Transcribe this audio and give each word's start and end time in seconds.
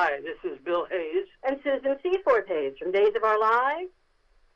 Hi, 0.00 0.20
this 0.20 0.38
is 0.48 0.56
Bill 0.64 0.86
Hayes. 0.88 1.26
And 1.42 1.58
Susan 1.64 1.96
Seaforth 2.00 2.46
Hayes 2.46 2.74
from 2.78 2.92
Days 2.92 3.10
of 3.16 3.24
Our 3.24 3.36
Lives. 3.36 3.90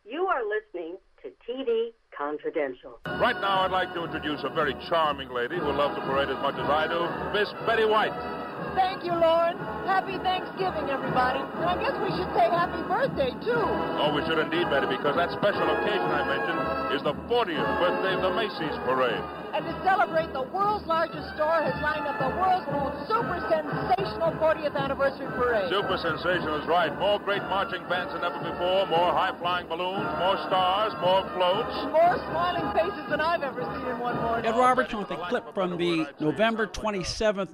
You 0.04 0.28
are 0.28 0.38
listening 0.46 0.98
to 1.20 1.32
TV 1.42 1.88
Confidential. 2.16 3.00
Right 3.06 3.34
now, 3.40 3.62
I'd 3.62 3.72
like 3.72 3.92
to 3.94 4.04
introduce 4.04 4.44
a 4.44 4.50
very 4.50 4.74
charming 4.88 5.30
lady 5.30 5.56
who 5.58 5.72
loves 5.72 5.96
the 5.96 6.02
parade 6.02 6.28
as 6.28 6.40
much 6.42 6.54
as 6.54 6.70
I 6.70 6.86
do, 6.86 7.34
Miss 7.36 7.52
Betty 7.66 7.84
White. 7.84 8.51
Thank 8.74 9.04
you, 9.04 9.12
Lorne. 9.12 9.58
Happy 9.86 10.16
Thanksgiving, 10.22 10.88
everybody. 10.90 11.40
And 11.40 11.66
I 11.66 11.76
guess 11.80 11.94
we 11.98 12.10
should 12.14 12.30
say 12.34 12.46
happy 12.48 12.82
birthday, 12.86 13.30
too. 13.42 13.66
Oh, 13.98 14.14
we 14.14 14.22
should 14.24 14.38
indeed, 14.38 14.70
Betty, 14.70 14.86
because 14.86 15.16
that 15.16 15.30
special 15.34 15.66
occasion 15.68 16.08
I 16.08 16.22
mentioned 16.26 16.60
is 16.94 17.02
the 17.02 17.14
40th 17.26 17.66
birthday 17.82 18.14
of 18.14 18.22
the 18.22 18.32
Macy's 18.32 18.78
Parade. 18.86 19.22
And 19.52 19.66
to 19.68 19.74
celebrate, 19.84 20.32
the 20.32 20.48
world's 20.48 20.86
largest 20.86 21.28
store 21.36 21.60
has 21.60 21.76
lined 21.84 22.08
up 22.08 22.16
the 22.16 22.32
world's 22.40 22.64
most 22.72 23.04
super 23.04 23.36
sensational 23.52 24.32
40th 24.40 24.72
anniversary 24.72 25.28
parade. 25.36 25.68
Super 25.68 26.00
sensational 26.00 26.56
is 26.56 26.66
right. 26.66 26.88
More 26.98 27.20
great 27.20 27.42
marching 27.52 27.84
bands 27.84 28.14
than 28.14 28.24
ever 28.24 28.40
before, 28.40 28.86
more 28.88 29.12
high-flying 29.12 29.68
balloons, 29.68 30.08
more 30.16 30.40
stars, 30.48 30.96
more 31.04 31.28
floats. 31.36 31.74
More 31.92 32.16
smiling 32.32 32.64
faces 32.72 33.04
than 33.10 33.20
I've 33.20 33.42
ever 33.42 33.60
seen 33.60 33.92
in 33.92 33.98
one 33.98 34.16
morning. 34.22 34.46
Ed 34.46 34.56
Robertson 34.56 35.00
with 35.00 35.10
a 35.10 35.20
clip 35.28 35.52
from 35.52 35.76
the 35.76 36.08
November 36.18 36.66
27th, 36.66 37.52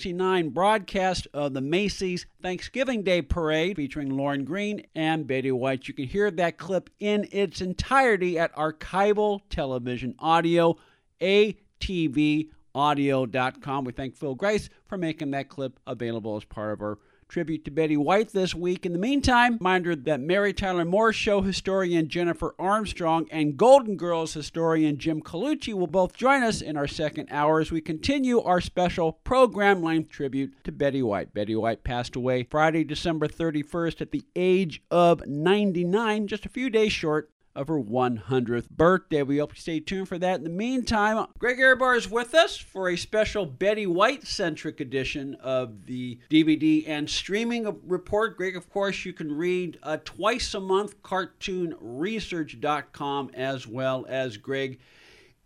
1969 0.00 0.54
broadcast 0.54 1.28
of 1.34 1.52
the 1.52 1.60
Macy's 1.60 2.24
Thanksgiving 2.42 3.02
Day 3.02 3.20
Parade 3.20 3.76
featuring 3.76 4.08
Lorne 4.08 4.44
Greene 4.44 4.86
and 4.94 5.26
Betty 5.26 5.52
White. 5.52 5.88
You 5.88 5.94
can 5.94 6.06
hear 6.06 6.30
that 6.30 6.56
clip 6.56 6.88
in 7.00 7.28
its 7.30 7.60
entirety 7.60 8.38
at 8.38 8.54
Archival 8.54 9.40
Television 9.50 10.14
Audio, 10.18 10.78
atvaudio.com. 11.20 13.84
We 13.84 13.92
thank 13.92 14.16
Phil 14.16 14.34
Grace 14.34 14.70
for 14.86 14.96
making 14.96 15.32
that 15.32 15.50
clip 15.50 15.78
available 15.86 16.36
as 16.36 16.44
part 16.44 16.72
of 16.72 16.80
our 16.80 16.98
tribute 17.30 17.64
to 17.64 17.70
Betty 17.70 17.96
White 17.96 18.32
this 18.32 18.54
week. 18.54 18.84
In 18.84 18.92
the 18.92 18.98
meantime, 18.98 19.56
reminder 19.60 19.94
that 19.94 20.20
Mary 20.20 20.52
Tyler 20.52 20.84
Moore 20.84 21.12
Show 21.12 21.42
historian 21.42 22.08
Jennifer 22.08 22.56
Armstrong 22.58 23.28
and 23.30 23.56
Golden 23.56 23.96
Girls 23.96 24.34
historian 24.34 24.98
Jim 24.98 25.22
Colucci 25.22 25.72
will 25.72 25.86
both 25.86 26.12
join 26.12 26.42
us 26.42 26.60
in 26.60 26.76
our 26.76 26.88
second 26.88 27.28
hour 27.30 27.60
as 27.60 27.70
we 27.70 27.80
continue 27.80 28.40
our 28.40 28.60
special 28.60 29.12
program 29.12 29.80
length 29.80 30.10
tribute 30.10 30.52
to 30.64 30.72
Betty 30.72 31.02
White. 31.02 31.32
Betty 31.32 31.54
White 31.54 31.84
passed 31.84 32.16
away 32.16 32.42
Friday, 32.42 32.82
December 32.82 33.28
31st 33.28 34.00
at 34.00 34.10
the 34.10 34.24
age 34.34 34.82
of 34.90 35.24
99, 35.24 36.26
just 36.26 36.44
a 36.44 36.50
few 36.50 36.68
days 36.68 36.92
short 36.92 37.30
of 37.54 37.68
her 37.68 37.80
100th 37.80 38.68
birthday. 38.70 39.22
We 39.22 39.38
hope 39.38 39.54
you 39.54 39.60
stay 39.60 39.78
tuned 39.80 40.08
for 40.08 40.18
that. 40.18 40.36
In 40.36 40.44
the 40.44 40.50
meantime, 40.50 41.26
Greg 41.38 41.58
Ehrbar 41.58 41.96
is 41.96 42.10
with 42.10 42.34
us 42.34 42.56
for 42.56 42.88
a 42.88 42.96
special 42.96 43.44
Betty 43.46 43.86
White 43.86 44.26
centric 44.26 44.80
edition 44.80 45.34
of 45.36 45.86
the 45.86 46.18
DVD 46.30 46.88
and 46.88 47.08
streaming 47.10 47.80
report. 47.86 48.36
Greg, 48.36 48.56
of 48.56 48.68
course, 48.70 49.04
you 49.04 49.12
can 49.12 49.32
read 49.32 49.78
uh, 49.82 49.98
twice 50.04 50.54
a 50.54 50.60
month 50.60 51.02
cartoonresearch.com 51.02 53.30
as 53.34 53.66
well 53.66 54.06
as 54.08 54.36
Greg 54.36 54.78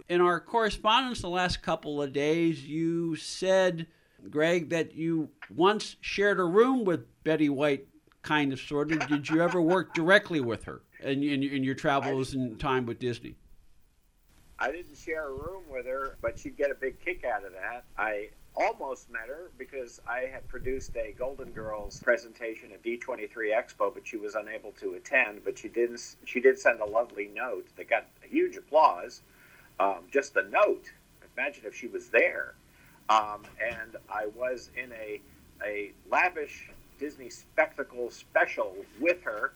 in 0.08 0.20
our 0.20 0.38
correspondence 0.38 1.20
the 1.20 1.28
last 1.28 1.60
couple 1.62 2.00
of 2.00 2.12
days 2.12 2.64
you 2.64 3.16
said 3.16 3.88
greg 4.30 4.70
that 4.70 4.94
you 4.94 5.28
once 5.50 5.96
shared 6.00 6.38
a 6.38 6.44
room 6.44 6.84
with 6.84 7.04
betty 7.24 7.48
white 7.48 7.88
kind 8.24 8.52
of 8.52 8.58
sort 8.58 8.90
of 8.90 9.06
did 9.08 9.28
you 9.28 9.40
ever 9.40 9.60
work 9.60 9.94
directly 9.94 10.40
with 10.40 10.64
her 10.64 10.80
in, 11.00 11.22
in, 11.22 11.42
in 11.42 11.62
your 11.62 11.74
travels 11.74 12.34
and 12.34 12.58
time 12.58 12.86
with 12.86 12.98
disney 12.98 13.36
I 14.58 14.70
didn't 14.70 14.96
share 14.96 15.28
a 15.28 15.32
room 15.32 15.64
with 15.68 15.86
her, 15.86 16.16
but 16.22 16.38
she'd 16.38 16.56
get 16.56 16.70
a 16.70 16.74
big 16.74 16.98
kick 17.04 17.24
out 17.24 17.44
of 17.44 17.52
that. 17.52 17.84
I 17.98 18.28
almost 18.56 19.10
met 19.10 19.28
her 19.28 19.50
because 19.58 20.00
I 20.08 20.20
had 20.20 20.46
produced 20.48 20.96
a 20.96 21.12
Golden 21.18 21.50
Girls 21.50 22.00
presentation 22.02 22.70
at 22.72 22.82
D23 22.82 23.28
Expo, 23.52 23.92
but 23.92 24.06
she 24.06 24.16
was 24.16 24.36
unable 24.36 24.72
to 24.80 24.94
attend. 24.94 25.42
But 25.44 25.58
she 25.58 25.68
didn't. 25.68 26.16
She 26.24 26.40
did 26.40 26.58
send 26.58 26.80
a 26.80 26.84
lovely 26.84 27.30
note 27.34 27.66
that 27.76 27.90
got 27.90 28.06
huge 28.22 28.56
applause. 28.56 29.22
Um, 29.80 30.04
just 30.10 30.34
the 30.34 30.44
note. 30.44 30.92
Imagine 31.36 31.64
if 31.66 31.74
she 31.74 31.88
was 31.88 32.08
there. 32.08 32.54
Um, 33.08 33.42
and 33.60 33.96
I 34.08 34.28
was 34.36 34.70
in 34.76 34.92
a 34.92 35.20
a 35.64 35.92
lavish 36.10 36.70
Disney 37.04 37.30
spectacle 37.30 38.10
special 38.10 38.74
with 39.00 39.22
her 39.24 39.52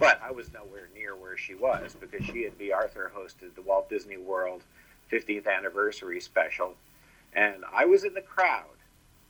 but 0.00 0.18
I 0.24 0.32
was 0.32 0.52
nowhere 0.52 0.88
near 0.94 1.14
where 1.14 1.36
she 1.36 1.54
was 1.54 1.94
because 2.00 2.24
she 2.24 2.46
and 2.46 2.58
Bea 2.58 2.72
Arthur 2.72 3.12
hosted 3.14 3.54
the 3.54 3.62
Walt 3.62 3.90
Disney 3.90 4.16
World 4.16 4.62
50th 5.12 5.46
anniversary 5.46 6.20
special, 6.20 6.74
and 7.34 7.64
I 7.72 7.84
was 7.84 8.04
in 8.04 8.14
the 8.14 8.22
crowd. 8.22 8.64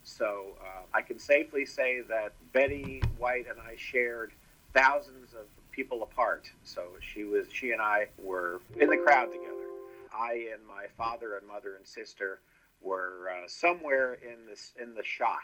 So 0.04 0.56
uh, 0.60 0.82
I 0.94 1.02
can 1.02 1.18
safely 1.18 1.66
say 1.66 2.02
that 2.08 2.34
Betty 2.52 3.04
White 3.18 3.46
and 3.50 3.58
I 3.60 3.76
shared 3.76 4.32
thousands 4.72 5.34
of 5.34 5.46
people 5.72 6.02
apart. 6.04 6.48
So 6.64 6.82
she 7.00 7.24
was, 7.24 7.46
she 7.52 7.72
and 7.72 7.82
I 7.82 8.06
were 8.22 8.60
in 8.80 8.88
the 8.88 8.96
crowd 8.96 9.26
together. 9.32 9.66
I 10.12 10.48
and 10.54 10.66
my 10.66 10.86
father 10.96 11.36
and 11.36 11.46
mother 11.46 11.76
and 11.76 11.86
sister 11.86 12.40
were 12.80 13.30
uh, 13.30 13.48
somewhere 13.48 14.14
in 14.14 14.46
this 14.48 14.72
in 14.80 14.94
the 14.94 15.04
shot. 15.04 15.40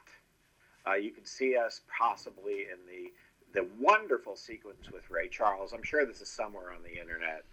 Uh, 0.87 0.95
you 0.95 1.11
can 1.11 1.25
see 1.25 1.57
us 1.57 1.81
possibly 1.99 2.67
in 2.73 2.79
the 2.87 3.11
the 3.55 3.67
wonderful 3.81 4.37
sequence 4.37 4.91
with 4.93 5.09
Ray 5.09 5.29
Charles. 5.29 5.73
I'm 5.73 5.83
sure 5.83 6.05
this 6.05 6.21
is 6.21 6.29
somewhere 6.29 6.73
on 6.73 6.83
the 6.83 7.01
internet, 7.01 7.45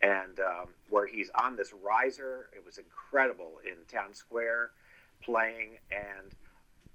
and 0.00 0.40
um, 0.40 0.68
where 0.90 1.06
he's 1.06 1.30
on 1.36 1.56
this 1.56 1.72
riser. 1.72 2.48
It 2.56 2.64
was 2.64 2.78
incredible 2.78 3.60
in 3.64 3.76
Town 3.86 4.12
Square, 4.12 4.70
playing, 5.22 5.78
and 5.92 6.32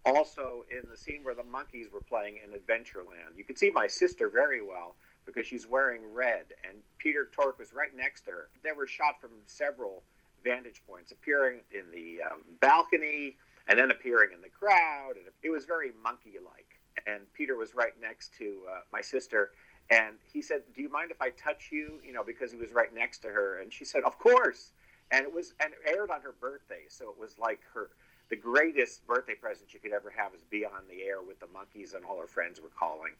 also 0.06 0.66
in 0.69 0.90
the 0.90 0.97
scene 0.97 1.24
where 1.24 1.35
the 1.35 1.44
Monkees 1.44 1.91
were 1.91 2.02
playing 2.02 2.40
in 2.44 2.52
Adventureland. 2.52 3.38
You 3.38 3.46
could 3.46 3.58
see 3.58 3.72
my 3.72 3.88
sister 3.88 4.29
very 4.29 4.62
well 4.62 4.96
because 5.25 5.46
she's 5.47 5.68
wearing 5.68 6.02
red, 6.14 6.46
and 6.68 6.79
Peter 6.97 7.29
Tork 7.31 7.59
was 7.59 7.74
right 7.74 7.96
next 7.96 8.22
to 8.22 8.31
her. 8.31 8.50
They 8.64 8.72
were 8.72 8.88
shot 8.88 9.22
from 9.22 9.31
several 9.46 10.03
vantage 10.44 10.81
points, 10.88 11.12
appearing 11.12 11.59
in 11.72 11.84
the 11.91 12.22
um, 12.24 12.41
balcony 12.59 13.38
and 13.67 13.78
then 13.78 13.91
appearing 13.91 14.31
in 14.33 14.41
the 14.41 14.50
crowd, 14.50 15.13
and 15.17 15.25
it 15.44 15.50
was 15.50 15.66
very 15.66 15.91
monkey-like 16.03 16.78
and 17.05 17.22
Peter 17.33 17.55
was 17.55 17.75
right 17.75 17.94
next 18.01 18.33
to 18.38 18.61
uh, 18.72 18.79
my 18.91 19.01
sister. 19.01 19.51
And 19.89 20.16
he 20.23 20.41
said, 20.41 20.63
"Do 20.75 20.81
you 20.81 20.89
mind 20.89 21.11
if 21.11 21.22
I 21.22 21.29
touch 21.29 21.69
you?" 21.72 22.00
You 22.03 22.13
know, 22.13 22.23
because 22.23 22.51
he 22.51 22.57
was 22.57 22.72
right 22.73 22.94
next 22.94 23.19
to 23.19 23.29
her. 23.29 23.59
And 23.59 23.72
she 23.72 23.85
said, 23.85 24.03
"Of 24.03 24.17
course." 24.17 24.73
And 25.11 25.25
it 25.25 25.33
was 25.33 25.53
and 25.61 25.72
it 25.73 25.79
aired 25.95 26.11
on 26.11 26.22
her 26.22 26.33
birthday, 26.41 26.83
so 26.89 27.09
it 27.09 27.19
was 27.19 27.38
like 27.39 27.59
her 27.73 27.91
the 28.29 28.35
greatest 28.35 29.07
birthday 29.07 29.35
present 29.35 29.73
you 29.73 29.79
could 29.79 29.94
ever 29.94 30.11
have 30.16 30.34
is 30.34 30.44
be 30.44 30.66
on 30.66 30.84
the 30.89 31.03
air 31.03 31.22
with 31.22 31.39
the 31.39 31.45
Monkees 31.45 31.95
and 31.95 32.03
all 32.03 32.19
her 32.19 32.28
friends 32.28 32.59
were 32.59 32.72
calling. 32.78 33.13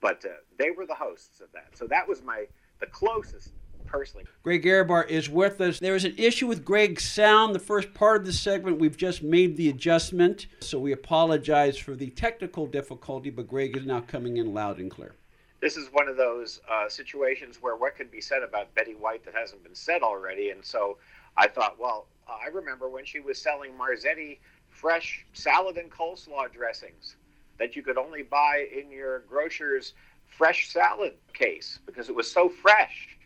But 0.00 0.24
uh, 0.24 0.30
they 0.58 0.72
were 0.72 0.86
the 0.86 0.96
hosts 0.96 1.40
of 1.40 1.52
that, 1.52 1.76
so 1.76 1.86
that 1.86 2.08
was 2.08 2.22
my 2.22 2.46
the 2.80 2.86
closest 2.86 3.52
personally. 3.88 4.26
Greg 4.42 4.64
Ehrbar 4.64 5.08
is 5.08 5.28
with 5.28 5.60
us. 5.60 5.78
There 5.78 5.94
was 5.94 6.04
an 6.04 6.14
issue 6.16 6.46
with 6.46 6.64
Greg's 6.64 7.04
sound. 7.04 7.54
The 7.54 7.60
first 7.60 7.92
part 7.94 8.20
of 8.20 8.26
the 8.26 8.32
segment, 8.32 8.78
we've 8.78 8.96
just 8.96 9.22
made 9.22 9.56
the 9.56 9.68
adjustment, 9.68 10.46
so 10.60 10.78
we 10.78 10.92
apologize 10.92 11.76
for 11.76 11.94
the 11.94 12.10
technical 12.10 12.66
difficulty, 12.66 13.30
but 13.30 13.48
Greg 13.48 13.76
is 13.76 13.84
now 13.84 14.00
coming 14.00 14.36
in 14.36 14.54
loud 14.54 14.78
and 14.78 14.90
clear. 14.90 15.14
This 15.60 15.76
is 15.76 15.88
one 15.92 16.08
of 16.08 16.16
those 16.16 16.60
uh, 16.70 16.88
situations 16.88 17.58
where 17.60 17.74
what 17.74 17.96
could 17.96 18.10
be 18.10 18.20
said 18.20 18.42
about 18.42 18.72
Betty 18.74 18.94
White 18.94 19.24
that 19.24 19.34
hasn't 19.34 19.64
been 19.64 19.74
said 19.74 20.02
already, 20.02 20.50
and 20.50 20.64
so 20.64 20.98
I 21.36 21.48
thought, 21.48 21.78
well, 21.80 22.06
I 22.28 22.48
remember 22.48 22.88
when 22.88 23.04
she 23.04 23.20
was 23.20 23.40
selling 23.40 23.72
Marzetti 23.72 24.38
fresh 24.68 25.24
salad 25.32 25.76
and 25.76 25.90
coleslaw 25.90 26.52
dressings 26.52 27.16
that 27.58 27.74
you 27.74 27.82
could 27.82 27.98
only 27.98 28.22
buy 28.22 28.68
in 28.72 28.90
your 28.90 29.20
grocer's 29.20 29.94
fresh 30.26 30.70
salad 30.70 31.14
case 31.32 31.80
because 31.86 32.08
it 32.08 32.14
was 32.14 32.30
so 32.30 32.48
fresh 32.48 33.17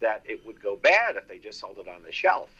that 0.00 0.22
it 0.24 0.44
would 0.46 0.62
go 0.62 0.76
bad 0.76 1.16
if 1.16 1.28
they 1.28 1.38
just 1.38 1.60
sold 1.60 1.78
it 1.78 1.88
on 1.88 2.02
the 2.02 2.12
shelf. 2.12 2.50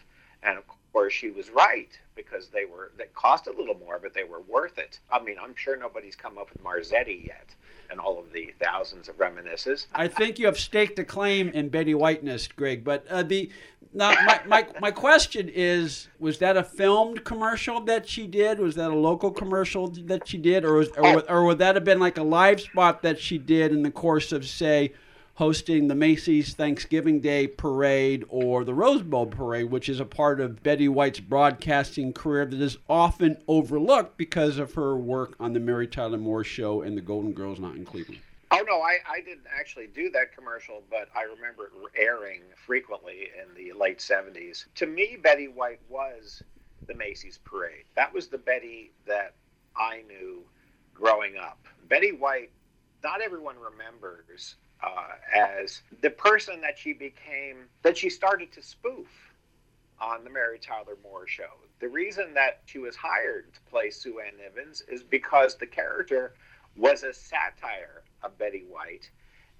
And 0.42 0.58
of 0.58 0.64
course, 0.92 1.12
she 1.12 1.30
was 1.30 1.50
right 1.50 1.98
because 2.14 2.48
they 2.48 2.64
were 2.64 2.92
they 2.96 3.06
cost 3.14 3.46
a 3.46 3.52
little 3.52 3.76
more, 3.78 3.98
but 4.00 4.14
they 4.14 4.24
were 4.24 4.40
worth 4.42 4.78
it. 4.78 4.98
I 5.10 5.20
mean, 5.20 5.36
I'm 5.40 5.54
sure 5.56 5.76
nobody's 5.76 6.16
come 6.16 6.38
up 6.38 6.50
with 6.52 6.62
Marzetti 6.62 7.26
yet, 7.26 7.54
and 7.90 8.00
all 8.00 8.18
of 8.18 8.32
the 8.32 8.52
thousands 8.60 9.08
of 9.08 9.18
reminiscences. 9.18 9.86
I 9.94 10.08
think 10.08 10.38
you 10.38 10.46
have 10.46 10.58
staked 10.58 10.98
a 10.98 11.04
claim 11.04 11.48
in 11.50 11.68
Betty 11.68 11.94
Whiteness, 11.94 12.48
Greg. 12.48 12.84
But 12.84 13.06
uh, 13.08 13.22
the 13.22 13.50
now 13.92 14.10
my, 14.10 14.40
my 14.46 14.66
my 14.80 14.90
question 14.90 15.48
is: 15.48 16.08
Was 16.18 16.38
that 16.38 16.56
a 16.56 16.62
filmed 16.62 17.24
commercial 17.24 17.80
that 17.82 18.08
she 18.08 18.26
did? 18.26 18.58
Was 18.58 18.74
that 18.76 18.90
a 18.90 18.96
local 18.96 19.30
commercial 19.30 19.88
that 19.88 20.28
she 20.28 20.38
did, 20.38 20.64
or 20.64 20.74
was, 20.74 20.88
or, 20.96 21.28
or 21.30 21.44
would 21.44 21.58
that 21.58 21.74
have 21.74 21.84
been 21.84 22.00
like 22.00 22.18
a 22.18 22.22
live 22.22 22.60
spot 22.60 23.02
that 23.02 23.18
she 23.18 23.38
did 23.38 23.72
in 23.72 23.82
the 23.82 23.90
course 23.90 24.32
of 24.32 24.46
say? 24.46 24.92
Hosting 25.38 25.86
the 25.86 25.94
Macy's 25.94 26.52
Thanksgiving 26.52 27.20
Day 27.20 27.46
Parade 27.46 28.24
or 28.28 28.64
the 28.64 28.74
Rose 28.74 29.02
Bowl 29.02 29.26
Parade, 29.26 29.70
which 29.70 29.88
is 29.88 30.00
a 30.00 30.04
part 30.04 30.40
of 30.40 30.64
Betty 30.64 30.88
White's 30.88 31.20
broadcasting 31.20 32.12
career 32.12 32.44
that 32.44 32.60
is 32.60 32.76
often 32.88 33.40
overlooked 33.46 34.16
because 34.16 34.58
of 34.58 34.74
her 34.74 34.96
work 34.96 35.36
on 35.38 35.52
the 35.52 35.60
Mary 35.60 35.86
Tyler 35.86 36.18
Moore 36.18 36.42
Show 36.42 36.82
and 36.82 36.96
the 36.96 37.00
Golden 37.00 37.32
Girls 37.32 37.60
not 37.60 37.76
in 37.76 37.84
Cleveland. 37.84 38.20
Oh 38.50 38.64
no, 38.66 38.80
I, 38.80 38.96
I 39.08 39.20
didn't 39.20 39.46
actually 39.56 39.86
do 39.86 40.10
that 40.10 40.34
commercial, 40.34 40.82
but 40.90 41.08
I 41.14 41.22
remember 41.22 41.66
it 41.66 42.02
airing 42.02 42.40
frequently 42.56 43.28
in 43.40 43.54
the 43.54 43.78
late 43.78 44.00
'70s. 44.00 44.64
To 44.74 44.86
me, 44.86 45.18
Betty 45.22 45.46
White 45.46 45.80
was 45.88 46.42
the 46.88 46.94
Macy's 46.94 47.38
parade. 47.44 47.84
That 47.94 48.12
was 48.12 48.26
the 48.26 48.38
Betty 48.38 48.90
that 49.06 49.34
I 49.76 50.02
knew 50.08 50.42
growing 50.94 51.36
up. 51.36 51.64
Betty 51.88 52.10
White, 52.10 52.50
not 53.02 53.20
everyone 53.20 53.56
remembers 53.58 54.56
uh, 54.82 55.14
as 55.34 55.82
the 56.02 56.10
person 56.10 56.60
that 56.60 56.78
she 56.78 56.92
became, 56.92 57.64
that 57.82 57.96
she 57.96 58.10
started 58.10 58.52
to 58.52 58.62
spoof 58.62 59.08
on 60.00 60.24
the 60.24 60.30
Mary 60.30 60.58
Tyler 60.58 60.96
Moore 61.02 61.26
show. 61.26 61.50
The 61.80 61.88
reason 61.88 62.34
that 62.34 62.60
she 62.66 62.78
was 62.78 62.96
hired 62.96 63.52
to 63.54 63.60
play 63.70 63.90
Sue 63.90 64.20
Ann 64.20 64.34
Nivens 64.34 64.82
is 64.88 65.02
because 65.02 65.56
the 65.56 65.66
character 65.66 66.34
was 66.76 67.02
a 67.02 67.12
satire 67.12 68.02
of 68.22 68.38
Betty 68.38 68.64
White. 68.68 69.10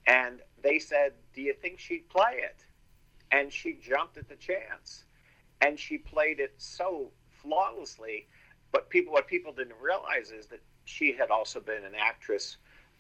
And 0.07 0.41
they 0.63 0.79
said, 0.79 1.13
Do 1.35 1.43
you 1.43 1.55
think 1.55 1.79
she'd 1.79 2.09
play 2.09 2.41
it? 2.43 2.65
And 3.31 3.53
she 3.53 3.75
jumped 3.75 4.17
at 4.17 4.29
the 4.29 4.37
chance. 4.37 5.05
And 5.61 5.79
she 5.79 5.99
played 5.99 6.41
it 6.41 6.55
so 6.57 7.11
flawlessly. 7.31 8.29
But 8.73 8.89
people 8.91 9.13
what 9.13 9.27
people 9.27 9.53
didn't 9.53 9.81
realize 9.81 10.31
is 10.31 10.47
that 10.47 10.61
she 10.85 11.13
had 11.13 11.31
also 11.31 11.61
been 11.61 11.85
an 11.85 11.95
actress 11.99 12.57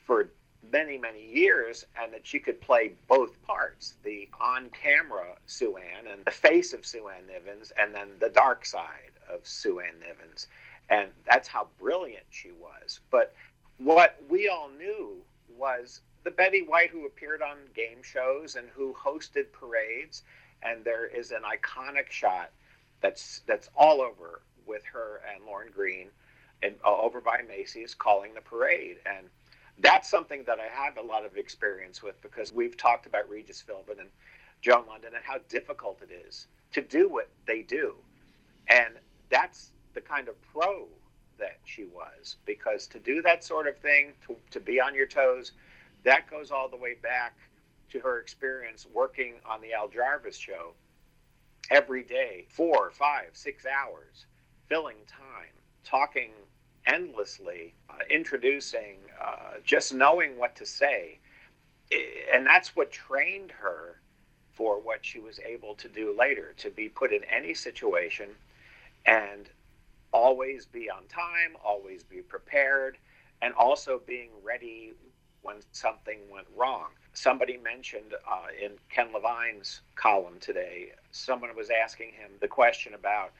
for 0.09 0.31
many, 0.73 0.97
many 0.97 1.23
years, 1.23 1.85
and 2.01 2.13
that 2.15 2.27
she 2.27 2.39
could 2.41 2.61
play 2.63 2.93
both 3.07 3.41
parts 3.43 3.95
the 4.03 4.27
on 4.41 4.71
camera 4.71 5.37
Sue 5.47 5.77
Ann 5.77 6.11
and 6.11 6.25
the 6.25 6.31
face 6.31 6.73
of 6.73 6.87
Sue 6.87 7.09
Ann 7.09 7.25
Nivens, 7.31 7.73
and 7.79 7.95
then 7.95 8.09
the 8.19 8.31
dark 8.31 8.65
side 8.65 9.13
of 9.31 9.47
Sue 9.47 9.81
Ann 9.81 9.95
Nivens. 10.01 10.47
And 10.89 11.11
that's 11.31 11.47
how 11.47 11.69
brilliant 11.79 12.25
she 12.31 12.51
was. 12.53 13.01
But 13.11 13.35
what 13.77 14.17
we 14.31 14.49
all 14.49 14.71
knew 14.71 15.19
was 15.57 16.01
the 16.25 16.31
Betty 16.31 16.63
White 16.63 16.91
who 16.91 17.05
appeared 17.05 17.43
on 17.43 17.59
game 17.75 18.03
shows 18.03 18.57
and 18.57 18.67
who 18.71 18.95
hosted 18.95 19.53
parades. 19.53 20.23
And 20.63 20.85
there 20.85 21.07
is 21.07 21.33
an 21.33 21.43
iconic 21.43 22.11
shot 22.11 22.51
that's 23.03 23.43
that's 23.47 23.69
all 23.77 24.01
over 24.01 24.41
with 24.67 24.85
her 24.87 25.21
and 25.31 25.45
Lorne 25.45 25.71
Greene 25.75 26.09
and 26.63 26.75
uh, 26.85 26.97
over 26.97 27.21
by 27.21 27.43
Macy's 27.47 27.95
calling 27.95 28.33
the 28.33 28.41
parade. 28.41 28.97
And 29.05 29.29
that's 29.81 30.11
something 30.11 30.45
that 30.47 30.59
I 30.59 30.67
have 30.67 30.97
a 30.97 31.03
lot 31.03 31.25
of 31.25 31.37
experience 31.37 32.03
with 32.03 32.21
because 32.23 32.53
we've 32.53 32.77
talked 32.77 33.07
about 33.07 33.29
Regis 33.29 33.63
Philbin 33.67 34.01
and 34.01 34.09
Joan 34.61 34.85
Lunden 34.85 35.15
and 35.15 35.25
how 35.25 35.39
difficult 35.49 36.01
it 36.03 36.13
is 36.13 36.49
to 36.73 36.83
do 36.83 37.09
what 37.09 37.29
they 37.47 37.63
do. 37.63 37.95
And 38.69 38.95
that's 39.31 39.73
the 39.95 40.01
kind 40.01 40.29
of 40.29 40.35
pro 40.43 40.89
that 41.39 41.59
she 41.65 41.85
was 41.85 42.37
because 42.45 42.87
to 42.89 42.99
do 42.99 43.23
that 43.23 43.45
sort 43.45 43.69
of 43.69 43.79
thing, 43.79 44.13
to, 44.27 44.37
to 44.51 44.61
be 44.61 44.81
on 44.81 44.95
your 44.95 45.07
toes, 45.07 45.53
that 46.05 46.29
goes 46.31 46.51
all 46.51 46.69
the 46.69 46.77
way 46.77 46.95
back 47.03 47.37
to 47.91 48.01
her 48.01 48.19
experience 48.21 48.87
working 48.93 49.35
on 49.49 49.61
the 49.61 49.73
Al 49.73 49.89
Jarvis 49.89 50.37
show 50.37 50.75
every 51.71 52.03
day, 52.03 52.47
four, 52.51 52.91
five, 52.91 53.31
six 53.33 53.65
hours, 53.65 54.27
filling 54.69 54.97
time, 55.07 55.55
talking 55.85 56.31
endlessly, 56.89 57.75
uh, 57.91 57.99
introducing, 58.11 58.97
uh, 59.23 59.59
just 59.65 59.95
knowing 59.95 60.39
what 60.39 60.57
to 60.57 60.67
say. 60.67 61.19
And 62.35 62.47
that's 62.47 62.75
what 62.75 62.91
trained 62.91 63.53
her 63.53 64.01
for 64.53 64.81
what 64.81 65.07
she 65.07 65.21
was 65.21 65.39
able 65.41 65.75
to 65.77 65.89
do 65.89 66.15
later 66.19 66.53
to 66.59 66.71
be 66.71 66.89
put 66.89 67.13
in 67.13 67.23
any 67.25 67.55
situation 67.55 68.31
and 69.07 69.49
always 70.13 70.67
be 70.67 70.91
on 70.91 71.07
time, 71.09 71.57
always 71.65 72.03
be 72.03 72.21
prepared, 72.23 72.99
and 73.41 73.55
also 73.55 74.01
being 74.07 74.31
ready 74.43 74.93
when 75.43 75.57
something 75.73 76.19
went 76.31 76.47
wrong. 76.57 76.89
Somebody 77.13 77.57
mentioned 77.57 78.15
uh, 78.31 78.47
in 78.61 78.73
Ken 78.91 79.13
Levine's 79.13 79.83
column 79.95 80.35
today, 80.41 80.93
someone 81.11 81.55
was 81.57 81.71
asking 81.71 82.13
him 82.13 82.33
the 82.41 82.49
question 82.49 82.95
about 82.95 83.33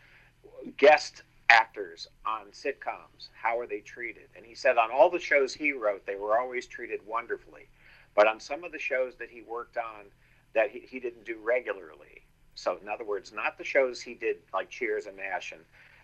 guest 0.77 1.23
actors 1.51 2.09
on 2.27 2.47
sitcoms. 2.53 3.29
How 3.33 3.59
are 3.59 3.67
they 3.67 3.81
treated? 3.81 4.29
And 4.37 4.45
he 4.45 4.55
said 4.55 4.79
on 4.79 4.91
all 4.91 5.11
the 5.11 5.19
shows 5.19 5.55
he 5.55 5.73
wrote, 5.73 6.07
they 6.07 6.17
were 6.17 6.39
always 6.39 6.67
treated 6.67 7.01
wonderfully. 7.07 7.69
But 8.15 8.27
on 8.27 8.41
some 8.41 8.65
of 8.65 8.73
the 8.73 8.79
shows 8.79 9.17
that 9.17 9.31
he 9.31 9.43
worked 9.43 9.77
on 9.77 10.07
that 10.55 10.71
he, 10.71 10.81
he 10.81 11.01
didn't 11.01 11.25
do 11.25 11.39
regularly, 11.43 12.25
so 12.55 12.77
in 12.83 12.89
other 12.89 13.05
words, 13.05 13.33
not 13.33 13.57
the 13.57 13.65
shows 13.65 14.01
he 14.01 14.15
did 14.15 14.39
like 14.53 14.69
Cheers 14.69 15.07
and 15.07 15.17
MASH 15.17 15.53
and, 15.53 15.61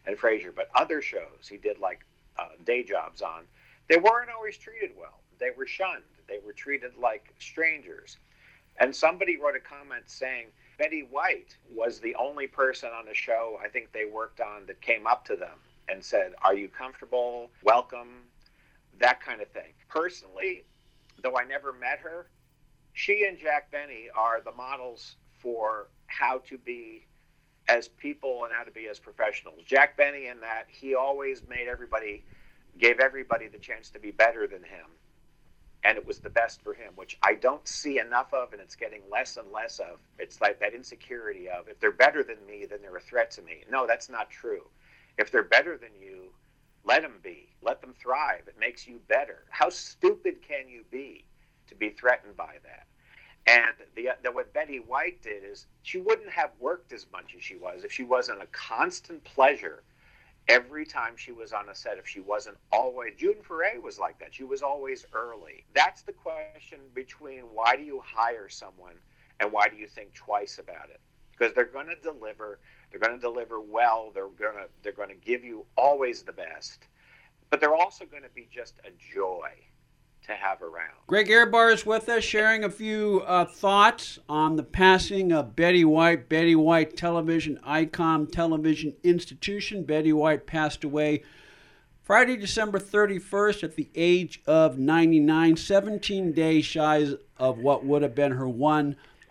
and 0.06 0.16
Frasier, 0.16 0.54
but 0.54 0.70
other 0.74 1.02
shows 1.02 1.48
he 1.50 1.56
did 1.56 1.78
like 1.80 2.04
uh, 2.38 2.48
day 2.64 2.84
jobs 2.84 3.22
on, 3.22 3.42
they 3.88 3.96
weren't 3.96 4.30
always 4.30 4.56
treated 4.56 4.92
well. 4.96 5.18
They 5.40 5.50
were 5.56 5.66
shunned. 5.66 6.04
They 6.28 6.38
were 6.44 6.52
treated 6.52 6.92
like 6.96 7.34
strangers. 7.38 8.18
And 8.78 8.94
somebody 8.94 9.36
wrote 9.36 9.56
a 9.56 9.60
comment 9.60 10.04
saying, 10.06 10.46
Betty 10.78 11.02
White 11.02 11.56
was 11.70 12.00
the 12.00 12.14
only 12.16 12.46
person 12.46 12.90
on 12.90 13.06
the 13.06 13.14
show 13.14 13.58
I 13.62 13.68
think 13.68 13.92
they 13.92 14.04
worked 14.04 14.40
on 14.40 14.66
that 14.66 14.80
came 14.80 15.06
up 15.06 15.24
to 15.26 15.36
them 15.36 15.58
and 15.88 16.04
said, 16.04 16.32
Are 16.42 16.54
you 16.54 16.68
comfortable? 16.68 17.50
Welcome? 17.62 18.24
That 18.98 19.20
kind 19.20 19.40
of 19.40 19.48
thing. 19.48 19.72
Personally, 19.88 20.64
though 21.22 21.36
I 21.36 21.44
never 21.44 21.72
met 21.72 22.00
her, 22.00 22.26
she 22.92 23.26
and 23.26 23.38
Jack 23.38 23.70
Benny 23.70 24.08
are 24.16 24.40
the 24.40 24.52
models 24.52 25.16
for 25.38 25.88
how 26.06 26.38
to 26.48 26.58
be 26.58 27.06
as 27.68 27.88
people 27.88 28.44
and 28.44 28.52
how 28.52 28.62
to 28.64 28.70
be 28.70 28.88
as 28.88 28.98
professionals. 28.98 29.60
Jack 29.66 29.96
Benny, 29.96 30.26
in 30.26 30.40
that 30.40 30.64
he 30.68 30.94
always 30.94 31.42
made 31.48 31.66
everybody, 31.68 32.24
gave 32.78 33.00
everybody 33.00 33.48
the 33.48 33.58
chance 33.58 33.90
to 33.90 33.98
be 33.98 34.10
better 34.10 34.46
than 34.46 34.62
him 34.62 34.86
and 35.84 35.98
it 35.98 36.06
was 36.06 36.18
the 36.18 36.30
best 36.30 36.62
for 36.62 36.72
him, 36.72 36.92
which 36.96 37.18
I 37.22 37.34
don't 37.34 37.66
see 37.68 37.98
enough 37.98 38.32
of, 38.32 38.52
and 38.52 38.60
it's 38.60 38.74
getting 38.74 39.02
less 39.12 39.36
and 39.36 39.52
less 39.52 39.78
of. 39.78 40.00
It's 40.18 40.40
like 40.40 40.58
that 40.60 40.74
insecurity 40.74 41.48
of 41.48 41.68
if 41.68 41.78
they're 41.78 41.92
better 41.92 42.22
than 42.22 42.44
me, 42.46 42.66
then 42.68 42.78
they're 42.80 42.96
a 42.96 43.00
threat 43.00 43.30
to 43.32 43.42
me. 43.42 43.64
No, 43.70 43.86
that's 43.86 44.08
not 44.08 44.30
true. 44.30 44.62
If 45.18 45.30
they're 45.30 45.42
better 45.42 45.76
than 45.76 45.90
you, 46.00 46.32
let 46.84 47.02
them 47.02 47.20
be. 47.22 47.48
Let 47.62 47.80
them 47.82 47.94
thrive. 47.98 48.42
It 48.46 48.58
makes 48.58 48.86
you 48.86 49.00
better. 49.08 49.44
How 49.50 49.68
stupid 49.68 50.36
can 50.46 50.68
you 50.68 50.84
be 50.90 51.26
to 51.68 51.74
be 51.74 51.90
threatened 51.90 52.36
by 52.36 52.56
that? 52.64 52.86
And 53.46 53.74
the, 53.94 54.08
the 54.22 54.32
what 54.32 54.54
Betty 54.54 54.78
White 54.78 55.22
did 55.22 55.44
is 55.44 55.66
she 55.82 56.00
wouldn't 56.00 56.30
have 56.30 56.50
worked 56.58 56.94
as 56.94 57.06
much 57.12 57.34
as 57.36 57.42
she 57.42 57.56
was 57.56 57.84
if 57.84 57.92
she 57.92 58.04
wasn't 58.04 58.42
a 58.42 58.46
constant 58.46 59.22
pleasure 59.24 59.82
every 60.48 60.84
time 60.84 61.14
she 61.16 61.32
was 61.32 61.52
on 61.52 61.68
a 61.68 61.74
set 61.74 61.98
if 61.98 62.06
she 62.06 62.20
wasn't 62.20 62.56
always 62.70 63.14
June 63.16 63.36
Foray 63.42 63.78
was 63.78 63.98
like 63.98 64.18
that. 64.18 64.34
She 64.34 64.44
was 64.44 64.62
always 64.62 65.06
early. 65.12 65.64
That's 65.74 66.02
the 66.02 66.12
question 66.12 66.80
between 66.94 67.42
why 67.42 67.76
do 67.76 67.82
you 67.82 68.02
hire 68.04 68.48
someone 68.48 68.94
and 69.40 69.50
why 69.50 69.68
do 69.68 69.76
you 69.76 69.86
think 69.86 70.14
twice 70.14 70.58
about 70.58 70.90
it? 70.90 71.00
Because 71.32 71.54
they're 71.54 71.64
going 71.64 71.86
to 71.86 71.96
deliver, 71.96 72.60
they're 72.90 73.00
going 73.00 73.14
to 73.14 73.20
deliver 73.20 73.60
well, 73.60 74.10
they're 74.14 74.28
going 74.28 74.54
to 74.54 74.68
they're 74.82 74.92
going 74.92 75.08
to 75.08 75.14
give 75.14 75.44
you 75.44 75.64
always 75.76 76.22
the 76.22 76.32
best. 76.32 76.86
But 77.50 77.60
they're 77.60 77.74
also 77.74 78.04
going 78.04 78.22
to 78.22 78.28
be 78.34 78.48
just 78.52 78.78
a 78.84 78.90
joy 79.14 79.50
to 80.26 80.34
have 80.34 80.62
around. 80.62 80.92
Greg 81.06 81.28
Ehrbar 81.28 81.72
is 81.72 81.84
with 81.84 82.08
us, 82.08 82.24
sharing 82.24 82.64
a 82.64 82.70
few 82.70 83.22
uh, 83.26 83.44
thoughts 83.44 84.18
on 84.28 84.56
the 84.56 84.62
passing 84.62 85.32
of 85.32 85.54
Betty 85.54 85.84
White, 85.84 86.28
Betty 86.28 86.54
White 86.56 86.96
television 86.96 87.58
icon, 87.62 88.26
television 88.26 88.94
institution. 89.02 89.84
Betty 89.84 90.12
White 90.12 90.46
passed 90.46 90.84
away 90.84 91.22
Friday, 92.04 92.36
December 92.36 92.78
31st 92.78 93.64
at 93.64 93.76
the 93.76 93.88
age 93.94 94.42
of 94.46 94.78
99, 94.78 95.56
17 95.56 96.32
days 96.32 96.64
shy 96.66 97.06
of 97.38 97.58
what 97.58 97.84
would 97.84 98.02
have 98.02 98.14
been 98.14 98.32
her 98.32 98.46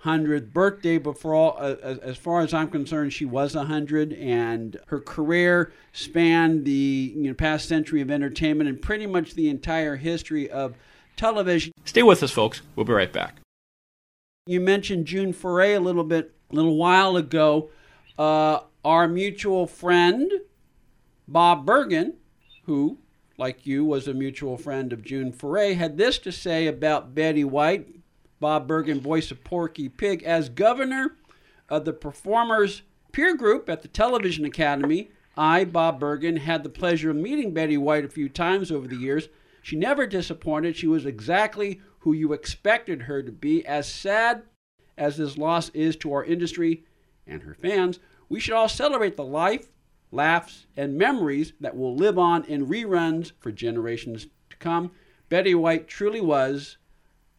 100th 0.04 0.52
birthday. 0.52 0.98
But 0.98 1.18
for 1.18 1.34
all, 1.34 1.58
uh, 1.60 1.76
as 2.02 2.18
far 2.18 2.42
as 2.42 2.54
I'm 2.54 2.70
concerned, 2.70 3.14
she 3.14 3.26
was 3.26 3.56
a 3.56 3.60
100, 3.60 4.14
and 4.14 4.78
her 4.88 5.00
career 5.00 5.74
spanned 5.92 6.66
the 6.66 7.14
you 7.16 7.24
know, 7.24 7.34
past 7.34 7.68
century 7.68 8.02
of 8.02 8.12
entertainment 8.12 8.70
and 8.70 8.82
pretty 8.82 9.08
much 9.08 9.34
the 9.34 9.50
entire 9.50 9.96
history 9.96 10.50
of 10.50 10.76
television. 11.16 11.72
Stay 11.86 12.04
with 12.04 12.24
us, 12.24 12.32
folks. 12.32 12.62
We'll 12.76 12.86
be 12.86 12.94
right 12.94 13.12
back. 13.12 13.38
You 14.46 14.60
mentioned 14.60 15.06
June 15.06 15.32
Foray 15.32 15.74
a 15.74 15.80
little 15.80 16.04
bit, 16.04 16.34
a 16.52 16.56
little 16.56 16.76
while 16.76 17.16
ago. 17.16 17.70
Uh, 18.18 18.60
our 18.84 19.08
mutual 19.08 19.68
friend, 19.68 20.32
Bob 21.28 21.66
Bergen, 21.66 22.16
who, 22.66 22.98
like 23.38 23.66
you, 23.66 23.86
was 23.86 24.08
a 24.08 24.14
mutual 24.14 24.58
friend 24.58 24.92
of 24.92 25.04
June 25.04 25.32
Foray, 25.32 25.74
had 25.74 25.98
this 25.98 26.18
to 26.20 26.32
say 26.32 26.68
about 26.68 27.16
Betty 27.16 27.46
White, 27.46 27.88
Bob 28.44 28.68
Bergen, 28.68 29.00
voice 29.00 29.32
of 29.32 29.42
Porky 29.46 29.88
Pig, 29.88 30.22
as 30.24 30.50
governor 30.50 31.16
of 31.70 31.86
the 31.86 31.94
performers 31.94 32.82
peer 33.14 33.38
group 33.38 33.70
at 33.70 33.84
the 33.84 33.88
Television 33.88 34.44
Academy. 34.44 35.12
I, 35.38 35.64
Bob 35.64 35.98
Bergen, 35.98 36.36
had 36.36 36.62
the 36.62 36.70
pleasure 36.70 37.12
of 37.12 37.16
meeting 37.16 37.54
Betty 37.54 37.78
White 37.78 38.04
a 38.04 38.10
few 38.10 38.28
times 38.28 38.70
over 38.70 38.86
the 38.86 38.98
years. 38.98 39.30
She 39.62 39.78
never 39.78 40.06
disappointed. 40.06 40.76
She 40.76 40.88
was 40.88 41.06
exactly 41.06 41.80
who 42.00 42.12
you 42.12 42.34
expected 42.34 43.04
her 43.04 43.24
to 43.24 43.32
be. 43.32 43.66
As 43.66 43.88
sad 43.88 44.44
as 44.98 45.16
this 45.16 45.38
loss 45.38 45.70
is 45.70 45.96
to 45.96 46.12
our 46.12 46.26
industry 46.26 46.84
and 47.26 47.44
her 47.44 47.54
fans, 47.54 48.00
we 48.28 48.42
should 48.42 48.56
all 48.56 48.68
celebrate 48.68 49.16
the 49.16 49.24
life, 49.24 49.70
laughs, 50.12 50.68
and 50.76 50.98
memories 50.98 51.54
that 51.62 51.78
will 51.78 51.96
live 51.96 52.20
on 52.20 52.44
in 52.44 52.68
reruns 52.68 53.32
for 53.40 53.54
generations 53.54 54.28
to 54.50 54.58
come. 54.58 54.92
Betty 55.30 55.56
White 55.56 55.88
truly 55.88 56.20
was 56.20 56.76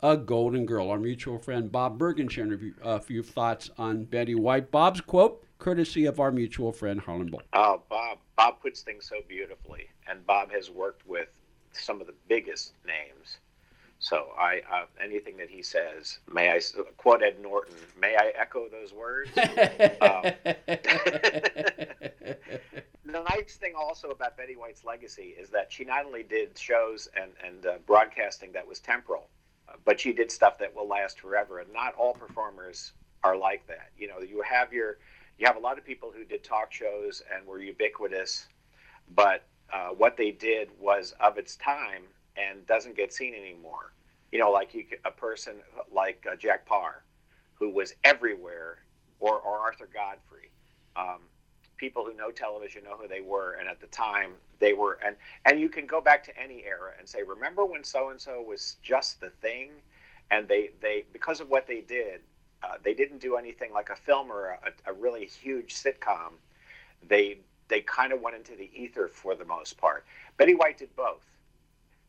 a 0.04 0.16
golden 0.18 0.66
girl. 0.66 0.90
Our 0.90 0.98
mutual 0.98 1.38
friend 1.38 1.72
Bob 1.72 1.96
Bergen 1.96 2.28
sharing 2.28 2.74
a 2.82 3.00
few 3.00 3.22
thoughts 3.22 3.70
on 3.78 4.04
Betty 4.04 4.34
White. 4.34 4.70
Bob's 4.70 5.00
quote, 5.00 5.42
courtesy 5.58 6.04
of 6.04 6.20
our 6.20 6.30
mutual 6.30 6.72
friend 6.72 7.00
Harlan 7.00 7.28
Boll. 7.28 7.40
Oh, 7.54 7.80
Bob. 7.88 8.18
Bob 8.36 8.60
puts 8.60 8.82
things 8.82 9.08
so 9.08 9.16
beautifully, 9.26 9.88
and 10.06 10.26
Bob 10.26 10.52
has 10.52 10.70
worked 10.70 11.06
with 11.06 11.28
some 11.72 12.02
of 12.02 12.06
the 12.06 12.12
biggest 12.28 12.74
names. 12.86 13.38
So 13.98 14.28
I 14.38 14.60
uh, 14.70 14.84
anything 15.02 15.38
that 15.38 15.48
he 15.48 15.62
says, 15.62 16.18
may 16.30 16.50
I 16.50 16.60
quote 16.98 17.22
Ed 17.22 17.40
Norton? 17.40 17.74
May 17.98 18.14
I 18.16 18.32
echo 18.36 18.68
those 18.68 18.92
words? 18.92 19.30
um, 19.38 20.24
the 23.06 23.24
nice 23.30 23.56
thing 23.56 23.72
also 23.74 24.10
about 24.10 24.36
Betty 24.36 24.56
White's 24.56 24.84
legacy 24.84 25.34
is 25.40 25.48
that 25.50 25.72
she 25.72 25.84
not 25.84 26.04
only 26.04 26.24
did 26.24 26.58
shows 26.58 27.08
and 27.18 27.30
and 27.42 27.64
uh, 27.64 27.78
broadcasting 27.86 28.52
that 28.52 28.66
was 28.66 28.80
temporal, 28.80 29.22
uh, 29.22 29.33
but 29.84 30.00
she 30.00 30.12
did 30.12 30.30
stuff 30.30 30.58
that 30.58 30.74
will 30.74 30.88
last 30.88 31.20
forever. 31.20 31.60
And 31.60 31.72
not 31.72 31.94
all 31.94 32.14
performers 32.14 32.92
are 33.22 33.36
like 33.36 33.66
that. 33.66 33.90
You 33.96 34.08
know, 34.08 34.20
you 34.20 34.42
have 34.42 34.72
your 34.72 34.98
you 35.38 35.46
have 35.46 35.56
a 35.56 35.60
lot 35.60 35.78
of 35.78 35.84
people 35.84 36.12
who 36.14 36.24
did 36.24 36.44
talk 36.44 36.72
shows 36.72 37.22
and 37.34 37.46
were 37.46 37.60
ubiquitous, 37.60 38.46
but 39.14 39.44
uh, 39.72 39.88
what 39.88 40.16
they 40.16 40.30
did 40.30 40.68
was 40.78 41.14
of 41.20 41.38
its 41.38 41.56
time 41.56 42.04
and 42.36 42.64
doesn't 42.66 42.96
get 42.96 43.12
seen 43.12 43.34
anymore. 43.34 43.92
You 44.30 44.38
know, 44.38 44.50
like 44.50 44.74
you, 44.74 44.84
a 45.04 45.10
person 45.10 45.56
like 45.92 46.24
uh, 46.30 46.36
Jack 46.36 46.66
Paar, 46.66 47.04
who 47.54 47.70
was 47.70 47.94
everywhere, 48.04 48.78
or, 49.20 49.38
or 49.38 49.58
Arthur 49.58 49.88
Godfrey. 49.92 50.50
Um, 50.96 51.20
people 51.76 52.04
who 52.04 52.14
know 52.14 52.30
television 52.30 52.84
know 52.84 52.96
who 52.96 53.08
they 53.08 53.20
were, 53.20 53.56
and 53.58 53.68
at 53.68 53.80
the 53.80 53.86
time 53.88 54.32
they 54.58 54.72
were. 54.72 54.98
And 55.04 55.16
and 55.44 55.60
you 55.60 55.68
can 55.68 55.86
go 55.86 56.00
back 56.00 56.24
to 56.24 56.38
any 56.38 56.64
era 56.64 56.92
and 56.98 57.08
say, 57.08 57.22
remember 57.22 57.64
when 57.64 57.84
so 57.84 58.10
and 58.10 58.20
so 58.20 58.42
was 58.42 58.76
just 58.82 59.20
the 59.20 59.30
thing, 59.30 59.70
and 60.30 60.48
they 60.48 60.70
they 60.80 61.04
because 61.12 61.40
of 61.40 61.50
what 61.50 61.66
they 61.66 61.80
did, 61.80 62.20
uh, 62.62 62.76
they 62.82 62.94
didn't 62.94 63.18
do 63.18 63.36
anything 63.36 63.72
like 63.72 63.90
a 63.90 63.96
film 63.96 64.30
or 64.30 64.58
a, 64.64 64.90
a 64.90 64.92
really 64.92 65.26
huge 65.26 65.74
sitcom. 65.74 66.32
They 67.08 67.38
they 67.68 67.80
kind 67.80 68.12
of 68.12 68.20
went 68.20 68.36
into 68.36 68.56
the 68.56 68.70
ether 68.74 69.08
for 69.08 69.34
the 69.34 69.44
most 69.44 69.78
part. 69.78 70.04
Betty 70.36 70.54
White 70.54 70.78
did 70.78 70.94
both. 70.96 71.24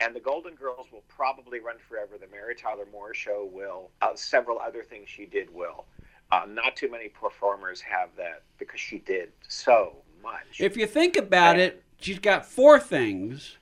And 0.02 0.14
the 0.14 0.20
Golden 0.20 0.56
Girls 0.56 0.88
will 0.92 1.04
probably 1.08 1.62
run 1.62 1.78
forever. 1.80 2.18
The 2.20 2.28
Mary 2.28 2.54
Tyler 2.54 2.86
Moore 2.92 3.14
Show 3.14 3.50
will. 3.52 3.92
Uh, 4.02 4.14
several 4.16 4.60
other 4.60 4.84
things 4.84 5.08
she 5.08 5.26
did 5.26 5.54
will. 5.54 5.86
Uh, 6.32 6.46
not 6.48 6.76
too 6.76 6.90
many 6.90 7.10
performers 7.10 7.82
have 7.82 8.10
that 8.18 8.44
because 8.58 8.80
she 8.80 9.00
did 9.00 9.32
so 9.48 9.96
much. 10.24 10.60
If 10.60 10.76
you 10.76 10.88
think 10.88 11.18
about 11.18 11.56
and, 11.56 11.62
it, 11.62 11.84
she's 12.00 12.20
got 12.20 12.46
four 12.46 12.80
things 12.80 13.58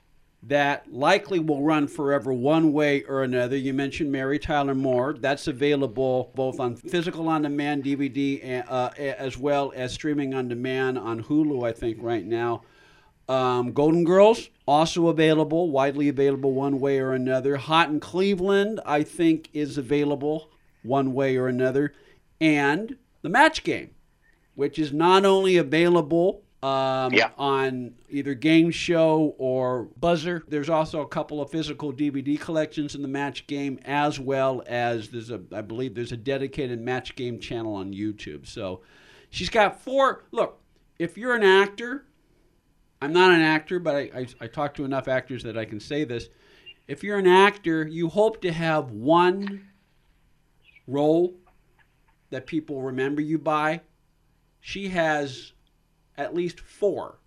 that 0.45 0.91
likely 0.91 1.39
will 1.39 1.61
run 1.61 1.87
forever 1.87 2.33
one 2.33 2.73
way 2.73 3.03
or 3.03 3.23
another. 3.23 3.55
You 3.55 3.73
mentioned 3.73 4.11
Mary 4.11 4.37
Tyler 4.37 4.75
Moore. 4.75 5.13
That's 5.13 5.47
available 5.47 6.31
both 6.35 6.59
on 6.59 6.75
physical 6.75 7.29
on 7.29 7.43
demand 7.43 7.83
DVD 7.85 8.63
uh, 8.67 8.89
as 8.97 9.37
well 9.37 9.71
as 9.75 9.93
streaming 9.93 10.33
on 10.33 10.49
demand 10.49 10.99
on 10.99 11.23
Hulu, 11.23 11.65
I 11.65 11.71
think, 11.71 11.97
right 12.01 12.25
now. 12.25 12.63
Um, 13.29 13.71
Golden 13.71 14.03
Girls, 14.03 14.49
also 14.67 15.07
available, 15.07 15.71
widely 15.71 16.09
available 16.09 16.53
one 16.53 16.81
way 16.81 16.99
or 16.99 17.13
another. 17.13 17.55
Hot 17.55 17.89
in 17.89 18.01
Cleveland, 18.01 18.81
I 18.85 19.03
think, 19.03 19.49
is 19.53 19.77
available 19.77 20.49
one 20.83 21.13
way 21.13 21.37
or 21.37 21.47
another. 21.47 21.93
And 22.43 22.97
The 23.21 23.29
Match 23.29 23.63
Game, 23.63 23.91
which 24.55 24.77
is 24.77 24.91
not 24.91 25.23
only 25.23 25.55
available 25.55 26.43
um, 26.61 27.13
yeah. 27.13 27.29
on 27.37 27.93
either 28.09 28.33
Game 28.33 28.69
Show 28.69 29.33
or 29.37 29.87
Buzzr. 29.99 30.43
There's 30.47 30.69
also 30.69 31.01
a 31.01 31.07
couple 31.07 31.41
of 31.41 31.49
physical 31.49 31.93
DVD 31.93 32.39
collections 32.39 32.95
in 32.95 33.01
the 33.01 33.07
Match 33.07 33.47
Game, 33.47 33.79
as 33.85 34.19
well 34.19 34.61
as 34.65 35.07
there's 35.07 35.29
a, 35.29 35.41
I 35.53 35.61
believe 35.61 35.95
there's 35.95 36.11
a 36.11 36.17
dedicated 36.17 36.81
Match 36.81 37.15
Game 37.15 37.39
channel 37.39 37.75
on 37.75 37.93
YouTube. 37.93 38.45
So 38.45 38.81
she's 39.29 39.49
got 39.49 39.81
four. 39.81 40.25
Look, 40.31 40.61
if 40.99 41.17
you're 41.17 41.35
an 41.35 41.43
actor, 41.43 42.05
I'm 43.01 43.13
not 43.13 43.31
an 43.31 43.41
actor, 43.41 43.79
but 43.79 43.95
I, 43.95 43.99
I, 44.15 44.27
I 44.41 44.47
talk 44.47 44.73
to 44.75 44.85
enough 44.85 45.07
actors 45.07 45.43
that 45.43 45.57
I 45.57 45.63
can 45.63 45.79
say 45.79 46.03
this. 46.03 46.27
If 46.89 47.03
you're 47.03 47.19
an 47.19 47.27
actor, 47.27 47.87
you 47.87 48.09
hope 48.09 48.41
to 48.41 48.51
have 48.51 48.91
one 48.91 49.69
role 50.87 51.35
that 52.33 52.47
people 52.47 52.81
remember 52.81 53.21
you 53.21 53.37
by. 53.37 53.79
She 54.59 54.89
has 54.89 55.53
at 56.17 56.33
least 56.33 56.59
four 56.59 57.19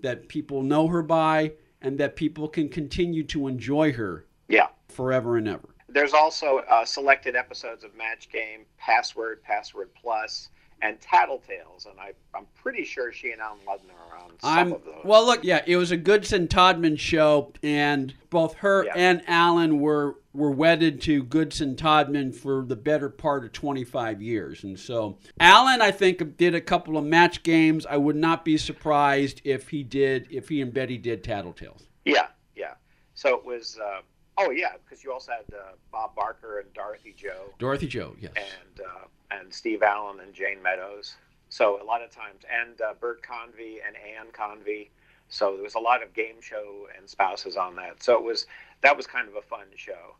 that 0.00 0.28
people 0.28 0.62
know 0.62 0.86
her 0.86 1.02
by 1.02 1.52
and 1.82 1.98
that 1.98 2.14
people 2.14 2.48
can 2.48 2.68
continue 2.68 3.24
to 3.24 3.48
enjoy 3.48 3.92
her 3.92 4.26
yeah 4.48 4.68
forever 4.88 5.36
and 5.36 5.48
ever 5.48 5.68
there's 5.88 6.12
also 6.12 6.58
uh, 6.68 6.84
selected 6.84 7.36
episodes 7.36 7.84
of 7.84 7.94
match 7.96 8.28
game 8.30 8.60
password 8.76 9.42
password 9.42 9.88
plus 9.94 10.48
and 10.82 10.98
Tattletales, 11.00 11.86
and 11.90 11.98
I, 11.98 12.12
I'm 12.34 12.46
pretty 12.54 12.84
sure 12.84 13.12
she 13.12 13.32
and 13.32 13.40
Alan 13.40 13.58
Ludden 13.66 13.90
are 13.90 14.16
on 14.16 14.30
some 14.38 14.58
I'm, 14.58 14.72
of 14.72 14.84
those. 14.84 15.04
Well, 15.04 15.26
look, 15.26 15.42
yeah, 15.42 15.62
it 15.66 15.76
was 15.76 15.90
a 15.90 15.96
Goodson 15.96 16.46
Todman 16.46 16.98
show, 16.98 17.52
and 17.62 18.14
both 18.30 18.54
her 18.54 18.84
yeah. 18.84 18.92
and 18.94 19.22
Alan 19.26 19.80
were 19.80 20.16
were 20.32 20.50
wedded 20.50 21.00
to 21.02 21.24
Goodson 21.24 21.74
Todman 21.74 22.32
for 22.32 22.64
the 22.64 22.76
better 22.76 23.08
part 23.08 23.44
of 23.44 23.52
25 23.52 24.22
years, 24.22 24.62
and 24.62 24.78
so 24.78 25.18
Alan, 25.40 25.82
I 25.82 25.90
think, 25.90 26.36
did 26.36 26.54
a 26.54 26.60
couple 26.60 26.96
of 26.96 27.04
match 27.04 27.42
games. 27.42 27.84
I 27.86 27.96
would 27.96 28.16
not 28.16 28.44
be 28.44 28.56
surprised 28.56 29.40
if 29.44 29.68
he 29.68 29.82
did, 29.82 30.28
if 30.30 30.48
he 30.48 30.60
and 30.60 30.72
Betty 30.72 30.98
did 30.98 31.24
Tattletales. 31.24 31.86
Yeah, 32.04 32.28
yeah. 32.54 32.74
So 33.14 33.36
it 33.36 33.44
was. 33.44 33.78
Uh, 33.82 34.00
oh 34.38 34.50
yeah, 34.50 34.74
because 34.84 35.02
you 35.02 35.12
also 35.12 35.32
had 35.32 35.52
uh, 35.52 35.72
Bob 35.90 36.14
Barker 36.14 36.60
and 36.60 36.72
Dorothy 36.72 37.14
Jo. 37.16 37.52
Dorothy 37.58 37.88
Jo, 37.88 38.14
yes. 38.20 38.32
And 38.36 38.86
uh, 38.86 39.06
and 39.30 39.52
Steve 39.52 39.82
Allen 39.82 40.20
and 40.20 40.32
Jayne 40.32 40.62
Meadows. 40.62 41.16
So 41.48 41.82
a 41.82 41.84
lot 41.84 42.02
of 42.02 42.10
times, 42.10 42.42
and 42.50 42.80
uh, 42.80 42.94
Bert 43.00 43.22
Convy 43.22 43.78
and 43.86 43.96
Ann 43.96 44.26
Convy. 44.32 44.90
So 45.28 45.54
there 45.54 45.62
was 45.62 45.74
a 45.74 45.80
lot 45.80 46.02
of 46.02 46.14
game 46.14 46.40
show 46.40 46.88
and 46.96 47.08
spouses 47.08 47.56
on 47.56 47.76
that. 47.76 48.02
So 48.02 48.14
it 48.14 48.22
was 48.22 48.46
that 48.82 48.96
was 48.96 49.06
kind 49.06 49.28
of 49.28 49.34
a 49.34 49.42
fun 49.42 49.66
show. 49.76 50.16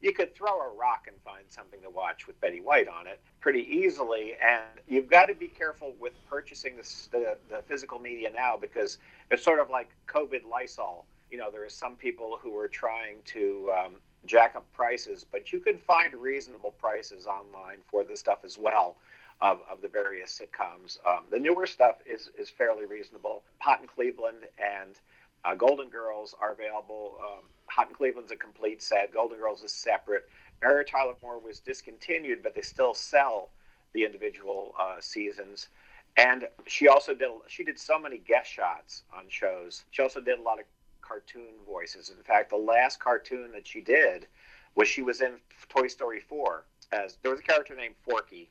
You 0.00 0.12
could 0.12 0.34
throw 0.34 0.60
a 0.60 0.74
rock 0.74 1.06
and 1.08 1.16
find 1.24 1.44
something 1.48 1.80
to 1.80 1.88
watch 1.88 2.26
with 2.26 2.38
Betty 2.40 2.60
White 2.60 2.88
on 2.88 3.06
it 3.06 3.20
pretty 3.40 3.62
easily, 3.62 4.34
and 4.42 4.62
you've 4.86 5.08
got 5.08 5.26
to 5.26 5.34
be 5.34 5.48
careful 5.48 5.94
with 5.98 6.12
purchasing 6.28 6.76
the 6.76 7.36
the 7.48 7.62
physical 7.66 7.98
media 7.98 8.30
now 8.30 8.56
because 8.56 8.98
it's 9.30 9.42
sort 9.42 9.60
of 9.60 9.70
like 9.70 9.88
COVID 10.06 10.44
Lysol. 10.48 11.06
You 11.30 11.38
know, 11.38 11.50
there 11.50 11.64
are 11.64 11.70
some 11.70 11.96
people 11.96 12.38
who 12.40 12.56
are 12.58 12.68
trying 12.68 13.16
to 13.26 13.72
um, 13.76 13.94
jack 14.26 14.54
up 14.56 14.70
prices, 14.72 15.24
but 15.30 15.52
you 15.52 15.60
can 15.60 15.78
find 15.78 16.14
reasonable 16.14 16.72
prices 16.72 17.26
online 17.26 17.78
for 17.90 18.04
the 18.04 18.16
stuff 18.16 18.38
as 18.44 18.58
well 18.58 18.96
of, 19.40 19.60
of 19.70 19.80
the 19.82 19.88
various 19.88 20.40
sitcoms. 20.40 20.98
Um, 21.06 21.24
the 21.30 21.38
newer 21.38 21.66
stuff 21.66 21.96
is, 22.06 22.30
is 22.38 22.48
fairly 22.50 22.86
reasonable. 22.86 23.42
Hot 23.58 23.80
in 23.80 23.86
Cleveland 23.86 24.44
and 24.58 24.98
uh, 25.44 25.54
Golden 25.54 25.88
Girls 25.88 26.34
are 26.40 26.52
available. 26.52 27.18
Um, 27.20 27.44
Hot 27.66 27.88
in 27.88 27.94
Cleveland's 27.94 28.32
a 28.32 28.36
complete 28.36 28.82
set. 28.82 29.12
Golden 29.12 29.38
Girls 29.38 29.62
is 29.62 29.72
separate. 29.72 30.28
Mary 30.62 30.84
Tyler 30.84 31.14
Moore 31.22 31.38
was 31.38 31.60
discontinued, 31.60 32.42
but 32.42 32.54
they 32.54 32.62
still 32.62 32.94
sell 32.94 33.50
the 33.92 34.04
individual 34.04 34.74
uh, 34.80 34.96
seasons. 35.00 35.68
And 36.16 36.46
she 36.66 36.88
also 36.88 37.12
did 37.12 37.28
she 37.48 37.64
did 37.64 37.78
so 37.78 37.98
many 37.98 38.18
guest 38.18 38.50
shots 38.50 39.02
on 39.16 39.24
shows. 39.28 39.84
She 39.90 40.00
also 40.00 40.20
did 40.20 40.38
a 40.38 40.42
lot 40.42 40.60
of 40.60 40.66
cartoon 41.06 41.54
voices. 41.66 42.10
In 42.10 42.22
fact, 42.22 42.50
the 42.50 42.56
last 42.56 43.00
cartoon 43.00 43.52
that 43.52 43.66
she 43.66 43.80
did 43.80 44.26
was 44.74 44.88
she 44.88 45.02
was 45.02 45.20
in 45.20 45.34
Toy 45.68 45.86
Story 45.88 46.20
4 46.20 46.64
as 46.92 47.18
there 47.22 47.30
was 47.30 47.40
a 47.40 47.44
character 47.44 47.74
named 47.74 47.94
Forky, 48.02 48.50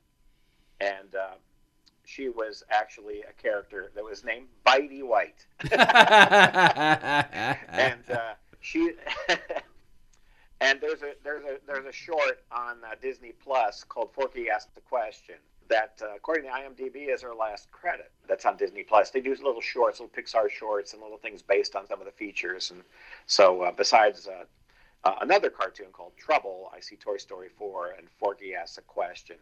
and 0.79 1.15
uh, 1.15 1.35
she 2.05 2.29
was 2.29 2.63
actually 2.69 3.21
a 3.21 3.33
character 3.41 3.91
that 3.95 4.03
was 4.03 4.23
named 4.23 4.47
Bitey 4.65 5.03
White, 5.03 5.45
and 7.71 8.09
uh, 8.09 8.33
she. 8.59 8.93
and 10.61 10.79
there's 10.79 11.01
a 11.01 11.13
there's 11.23 11.43
a 11.43 11.57
there's 11.67 11.85
a 11.85 11.91
short 11.91 12.43
on 12.51 12.77
uh, 12.83 12.95
Disney 13.01 13.33
Plus 13.43 13.83
called 13.83 14.13
Forky 14.13 14.49
Asked 14.49 14.75
the 14.75 14.81
Question 14.81 15.35
that, 15.73 15.99
uh, 16.03 16.15
according 16.15 16.43
to 16.43 16.49
IMDb, 16.51 17.11
is 17.11 17.23
her 17.23 17.33
last 17.33 17.71
credit. 17.71 18.11
That's 18.27 18.45
on 18.45 18.57
Disney 18.57 18.83
Plus. 18.83 19.09
They 19.09 19.21
do 19.21 19.31
little 19.31 19.59
shorts, 19.59 19.99
little 19.99 20.15
Pixar 20.15 20.47
shorts, 20.47 20.93
and 20.93 21.01
little 21.01 21.17
things 21.17 21.41
based 21.41 21.75
on 21.75 21.87
some 21.87 21.99
of 21.99 22.05
the 22.05 22.11
features. 22.11 22.69
And 22.69 22.83
so, 23.25 23.63
uh, 23.63 23.71
besides 23.71 24.27
uh, 24.27 24.43
uh, 25.03 25.15
another 25.21 25.49
cartoon 25.49 25.87
called 25.91 26.13
Trouble, 26.15 26.71
I 26.75 26.79
see 26.79 26.95
Toy 26.95 27.17
Story 27.17 27.49
4 27.57 27.95
and 27.97 28.07
Forky 28.19 28.53
asks 28.53 28.77
a 28.77 28.81
question 28.81 29.37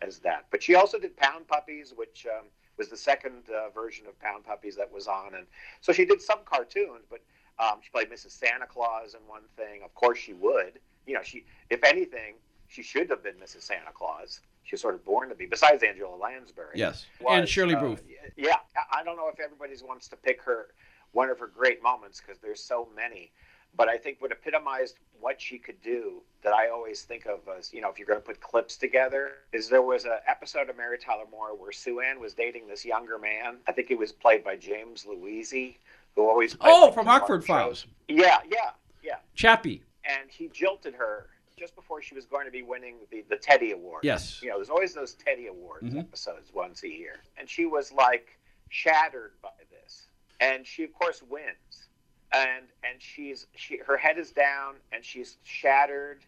as 0.00 0.20
that. 0.20 0.46
But 0.50 0.62
she 0.62 0.74
also 0.74 0.98
did 0.98 1.18
Pound 1.18 1.46
Puppies, 1.48 1.92
which 1.94 2.26
um, 2.34 2.46
was 2.78 2.88
the 2.88 2.96
second 2.96 3.42
uh, 3.50 3.68
version 3.68 4.06
of 4.06 4.18
Pound 4.20 4.44
Puppies 4.44 4.76
that 4.76 4.90
was 4.90 5.06
on. 5.06 5.34
And 5.34 5.46
so 5.82 5.92
she 5.92 6.06
did 6.06 6.22
some 6.22 6.40
cartoons, 6.46 7.04
but 7.10 7.20
um, 7.58 7.80
she 7.82 7.90
played 7.90 8.10
Mrs. 8.10 8.30
Santa 8.30 8.66
Claus 8.66 9.12
in 9.12 9.20
one 9.28 9.44
thing. 9.58 9.82
Of 9.84 9.94
course, 9.94 10.18
she 10.18 10.32
would. 10.32 10.80
You 11.06 11.12
know, 11.12 11.22
she, 11.22 11.44
if 11.68 11.84
anything, 11.84 12.36
she 12.68 12.82
should 12.82 13.10
have 13.10 13.22
been 13.22 13.34
Mrs. 13.34 13.64
Santa 13.64 13.92
Claus. 13.92 14.40
She 14.64 14.74
was 14.74 14.80
sort 14.80 14.94
of 14.94 15.04
born 15.04 15.28
to 15.28 15.34
be, 15.34 15.46
besides 15.46 15.82
Angela 15.82 16.16
Lansbury. 16.16 16.72
Yes, 16.74 17.06
was, 17.20 17.38
and 17.38 17.48
Shirley 17.48 17.74
uh, 17.74 17.80
Booth. 17.80 18.02
Yeah, 18.36 18.56
I 18.92 19.04
don't 19.04 19.16
know 19.16 19.28
if 19.32 19.38
everybody 19.38 19.74
wants 19.86 20.08
to 20.08 20.16
pick 20.16 20.42
her 20.42 20.68
one 21.12 21.30
of 21.30 21.38
her 21.38 21.46
great 21.46 21.82
moments 21.82 22.20
because 22.20 22.40
there's 22.40 22.60
so 22.62 22.88
many. 22.96 23.30
But 23.76 23.88
I 23.88 23.96
think 23.98 24.20
what 24.20 24.30
epitomized 24.30 24.98
what 25.20 25.40
she 25.40 25.58
could 25.58 25.80
do 25.82 26.22
that 26.42 26.52
I 26.52 26.68
always 26.68 27.02
think 27.02 27.26
of 27.26 27.40
as, 27.58 27.72
you 27.72 27.80
know, 27.80 27.90
if 27.90 27.98
you're 27.98 28.06
going 28.06 28.20
to 28.20 28.24
put 28.24 28.40
clips 28.40 28.76
together, 28.76 29.32
is 29.52 29.68
there 29.68 29.82
was 29.82 30.04
an 30.04 30.18
episode 30.28 30.70
of 30.70 30.76
Mary 30.76 30.96
Tyler 30.96 31.24
Moore 31.30 31.56
where 31.56 31.72
Sue 31.72 32.00
Ann 32.00 32.20
was 32.20 32.34
dating 32.34 32.68
this 32.68 32.84
younger 32.84 33.18
man. 33.18 33.56
I 33.66 33.72
think 33.72 33.88
he 33.88 33.96
was 33.96 34.12
played 34.12 34.44
by 34.44 34.54
James 34.56 35.04
Luisi, 35.08 35.76
who 36.14 36.28
always 36.28 36.54
played 36.54 36.72
Oh, 36.72 36.92
from 36.92 37.06
the 37.06 37.10
Rockford. 37.10 37.44
Files. 37.44 37.86
Yeah, 38.08 38.38
yeah, 38.48 38.70
yeah. 39.02 39.16
Chappie. 39.34 39.82
And 40.04 40.30
he 40.30 40.48
jilted 40.48 40.94
her 40.94 41.26
just 41.64 41.74
before 41.74 42.02
she 42.02 42.14
was 42.14 42.26
going 42.26 42.44
to 42.44 42.50
be 42.50 42.62
winning 42.62 42.96
the, 43.10 43.24
the 43.30 43.36
Teddy 43.36 43.72
Award. 43.72 44.04
Yes. 44.04 44.42
You 44.42 44.50
know, 44.50 44.56
there's 44.56 44.68
always 44.68 44.92
those 44.92 45.14
Teddy 45.14 45.46
Awards 45.46 45.94
Mhm. 45.94 45.98
episodes 45.98 46.52
once 46.52 46.82
a 46.82 46.88
year. 46.90 47.22
And 47.38 47.48
she 47.48 47.64
was 47.64 47.90
like 47.90 48.38
shattered 48.68 49.32
by 49.42 49.48
this. 49.70 50.08
And 50.40 50.66
she 50.66 50.84
of 50.84 50.92
course 50.92 51.22
wins. 51.22 51.88
And 52.32 52.66
and 52.82 53.00
she's 53.00 53.46
she 53.56 53.78
her 53.78 53.96
head 53.96 54.18
is 54.18 54.30
down 54.30 54.74
and 54.92 55.02
she's 55.02 55.38
shattered 55.44 56.22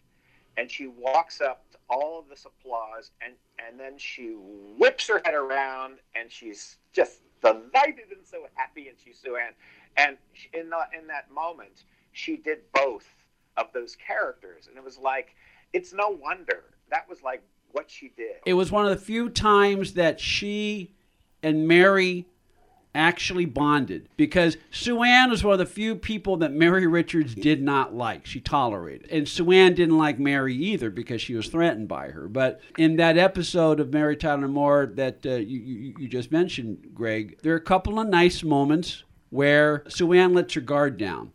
and 0.57 0.71
she 0.71 0.87
walks 0.87 1.39
up 1.39 1.69
to 1.71 1.77
all 1.87 2.17
of 2.17 2.27
this 2.29 2.45
applause 2.45 3.11
and 3.21 3.33
and 3.63 3.79
then 3.79 3.97
she 3.99 4.29
whips 4.31 5.07
her 5.07 5.21
head 5.23 5.35
around 5.35 5.99
and 6.15 6.31
she's 6.31 6.77
just 6.93 7.21
delighted 7.41 8.09
and 8.11 8.25
so 8.25 8.47
happy 8.55 8.87
and 8.87 8.97
she's 9.03 9.19
so 9.23 9.35
and 9.35 9.53
And 9.97 10.17
in 10.53 10.69
the, 10.69 10.79
in 10.97 11.05
that 11.07 11.29
moment, 11.31 11.83
she 12.11 12.37
did 12.37 12.59
both 12.71 13.05
of 13.57 13.67
those 13.73 13.95
characters, 13.95 14.67
and 14.67 14.77
it 14.77 14.83
was 14.83 14.97
like 14.97 15.35
it's 15.73 15.93
no 15.93 16.09
wonder 16.09 16.63
that 16.89 17.07
was 17.09 17.21
like 17.21 17.41
what 17.71 17.89
she 17.89 18.11
did. 18.15 18.37
It 18.45 18.53
was 18.53 18.71
one 18.71 18.85
of 18.85 18.91
the 18.91 19.03
few 19.03 19.29
times 19.29 19.93
that 19.93 20.19
she 20.19 20.93
and 21.43 21.67
Mary 21.67 22.25
actually 22.95 23.45
bonded 23.45 24.09
because 24.17 24.57
Sue 24.71 25.03
Ann 25.03 25.29
was 25.29 25.43
one 25.43 25.53
of 25.53 25.59
the 25.59 25.65
few 25.67 25.95
people 25.95 26.37
that 26.37 26.51
Mary 26.51 26.87
Richards 26.87 27.35
did 27.35 27.61
not 27.61 27.93
like. 27.93 28.25
She 28.25 28.39
tolerated. 28.39 29.07
And 29.11 29.27
Sue 29.27 29.51
Ann 29.51 29.75
didn't 29.75 29.97
like 29.97 30.17
Mary 30.17 30.55
either 30.55 30.89
because 30.89 31.21
she 31.21 31.35
was 31.35 31.47
threatened 31.47 31.87
by 31.87 32.07
her. 32.07 32.27
But 32.27 32.59
in 32.77 32.95
that 32.95 33.17
episode 33.17 33.79
of 33.79 33.93
Mary 33.93 34.17
Tyler 34.17 34.47
Moore 34.47 34.91
that 34.95 35.23
uh, 35.25 35.35
you, 35.35 35.59
you, 35.59 35.95
you 35.99 36.07
just 36.07 36.31
mentioned, 36.31 36.89
Greg, 36.95 37.37
there 37.43 37.53
are 37.53 37.57
a 37.57 37.61
couple 37.61 37.99
of 37.99 38.07
nice 38.07 38.43
moments 38.43 39.03
where 39.29 39.83
Sue 39.87 40.13
Ann 40.13 40.33
lets 40.33 40.55
her 40.55 40.61
guard 40.61 40.97
down 40.97 41.33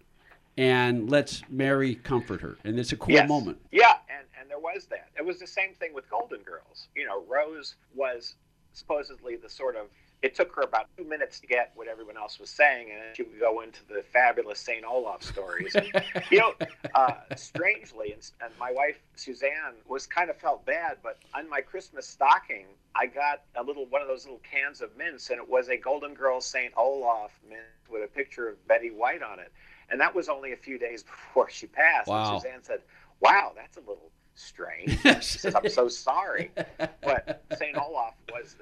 and 0.56 1.10
let's 1.10 1.42
Mary 1.48 1.94
comfort 1.94 2.40
her. 2.40 2.56
And 2.64 2.78
it's 2.78 2.92
a 2.92 2.96
cool 2.96 3.14
Yes. 3.14 3.28
moment. 3.28 3.58
Yeah, 3.70 3.98
and 4.08 4.26
and 4.38 4.50
there 4.50 4.58
was 4.58 4.86
that. 4.86 5.08
It 5.16 5.24
was 5.24 5.38
the 5.38 5.46
same 5.46 5.74
thing 5.74 5.94
with 5.94 6.08
Golden 6.10 6.40
Girls. 6.42 6.88
You 6.94 7.06
know, 7.06 7.22
Rose 7.28 7.76
was 7.94 8.34
supposedly 8.72 9.36
the 9.36 9.48
sort 9.48 9.76
of. 9.76 9.86
It 10.22 10.36
took 10.36 10.54
her 10.54 10.62
about 10.62 10.86
two 10.96 11.02
minutes 11.02 11.40
to 11.40 11.48
get 11.48 11.72
what 11.74 11.88
everyone 11.88 12.16
else 12.16 12.38
was 12.38 12.48
saying, 12.48 12.90
and 12.92 13.00
then 13.00 13.08
she 13.16 13.24
would 13.24 13.40
go 13.40 13.60
into 13.62 13.80
the 13.88 14.04
fabulous 14.04 14.60
Saint 14.60 14.84
Olaf 14.84 15.20
stories. 15.20 15.74
And, 15.74 15.90
you 16.30 16.38
know, 16.38 16.54
uh, 16.94 17.14
strangely, 17.34 18.12
and, 18.12 18.30
and 18.40 18.52
my 18.56 18.70
wife 18.70 19.00
Suzanne 19.16 19.74
was 19.88 20.06
kind 20.06 20.30
of 20.30 20.36
felt 20.36 20.64
bad, 20.64 20.98
but 21.02 21.18
on 21.34 21.48
my 21.50 21.60
Christmas 21.60 22.06
stocking, 22.06 22.66
I 22.94 23.06
got 23.06 23.42
a 23.56 23.64
little 23.64 23.84
one 23.86 24.00
of 24.00 24.06
those 24.06 24.24
little 24.24 24.40
cans 24.48 24.80
of 24.80 24.96
mints, 24.96 25.30
and 25.30 25.40
it 25.40 25.48
was 25.48 25.68
a 25.68 25.76
Golden 25.76 26.14
Girls 26.14 26.46
Saint 26.46 26.72
Olaf 26.76 27.32
mint 27.48 27.62
with 27.90 28.04
a 28.04 28.06
picture 28.08 28.48
of 28.48 28.64
Betty 28.68 28.90
White 28.90 29.24
on 29.24 29.40
it. 29.40 29.50
And 29.92 30.00
that 30.00 30.14
was 30.14 30.28
only 30.28 30.52
a 30.52 30.56
few 30.56 30.78
days 30.78 31.02
before 31.34 31.48
she 31.50 31.66
passed. 31.66 32.08
Wow. 32.08 32.32
And 32.32 32.42
Suzanne 32.42 32.64
said, 32.64 32.80
Wow, 33.20 33.52
that's 33.54 33.76
a 33.76 33.80
little 33.80 34.10
strange. 34.34 34.98
she 35.22 35.38
says, 35.38 35.54
I'm 35.54 35.68
so 35.68 35.88
sorry. 35.88 36.50
But 37.02 37.44
St. 37.56 37.76
Olaf 37.76 38.14
was, 38.32 38.56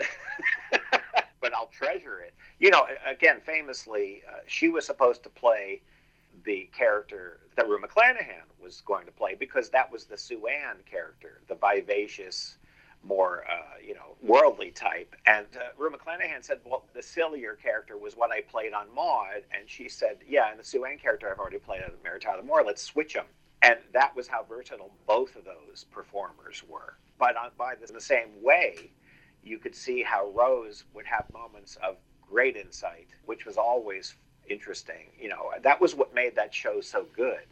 but 1.40 1.55
I'll 1.55 1.69
treasure 1.69 2.21
it. 2.21 2.35
You 2.59 2.71
know, 2.71 2.87
again, 3.07 3.40
famously, 3.45 4.23
uh, 4.29 4.40
she 4.47 4.69
was 4.69 4.85
supposed 4.85 5.23
to 5.23 5.29
play 5.29 5.81
the 6.45 6.69
character 6.77 7.40
that 7.57 7.69
Rue 7.69 7.81
McClanahan 7.81 8.43
was 8.62 8.83
going 8.83 9.07
to 9.07 9.12
play 9.12 9.35
because 9.38 9.71
that 9.71 9.90
was 9.90 10.05
the 10.05 10.16
Sue 10.16 10.47
Ann 10.47 10.77
character, 10.90 11.40
the 11.49 11.55
vivacious, 11.55 12.57
more 13.03 13.45
uh, 13.51 13.79
you 13.85 13.95
know 13.95 14.17
worldly 14.23 14.71
type. 14.71 15.15
And 15.27 15.47
uh, 15.57 15.71
Rue 15.79 15.91
McClanahan 15.91 16.45
said, 16.45 16.61
"Well, 16.65 16.85
the 16.95 17.03
sillier 17.03 17.55
character 17.55 17.97
was 17.97 18.15
what 18.17 18.31
I 18.31 18.43
played 18.43 18.73
on 18.73 18.93
Maude," 18.95 19.45
and 19.57 19.69
she 19.69 19.89
said, 19.89 20.19
"Yeah, 20.29 20.51
and 20.51 20.59
the 20.59 20.65
Sue 20.65 20.85
Ann 20.85 20.99
character 20.99 21.31
I've 21.31 21.39
already 21.39 21.59
played 21.59 21.83
on 21.83 21.91
Mary 22.03 22.21
Tyler 22.21 22.43
Moore. 22.43 22.63
Let's 22.65 22.83
switch 22.83 23.15
them." 23.15 23.27
And 23.63 23.79
that 23.93 24.17
was 24.17 24.27
how 24.27 24.45
versatile 24.45 24.93
both 25.07 25.37
of 25.37 25.45
those 25.45 25.85
performers 25.91 26.63
were. 26.67 26.97
But 27.19 27.37
on, 27.37 27.51
by 27.59 27.75
the, 27.75 27.93
the 27.93 28.01
same 28.01 28.43
way, 28.43 28.91
you 29.43 29.59
could 29.59 29.75
see 29.75 30.03
how 30.03 30.31
Rose 30.31 30.85
would 30.95 31.07
have 31.07 31.31
moments 31.33 31.77
of 31.83 31.97
great 32.23 32.57
insight, 32.57 33.09
which 33.27 33.45
was 33.45 33.57
always 33.59 34.15
interesting. 34.49 35.11
You 35.19 35.29
know, 35.29 35.51
that 35.63 35.81
was 35.81 35.95
what 35.95 36.15
made 36.15 36.37
that 36.37 36.55
show 36.55 36.81
so 36.81 37.07
good, 37.15 37.47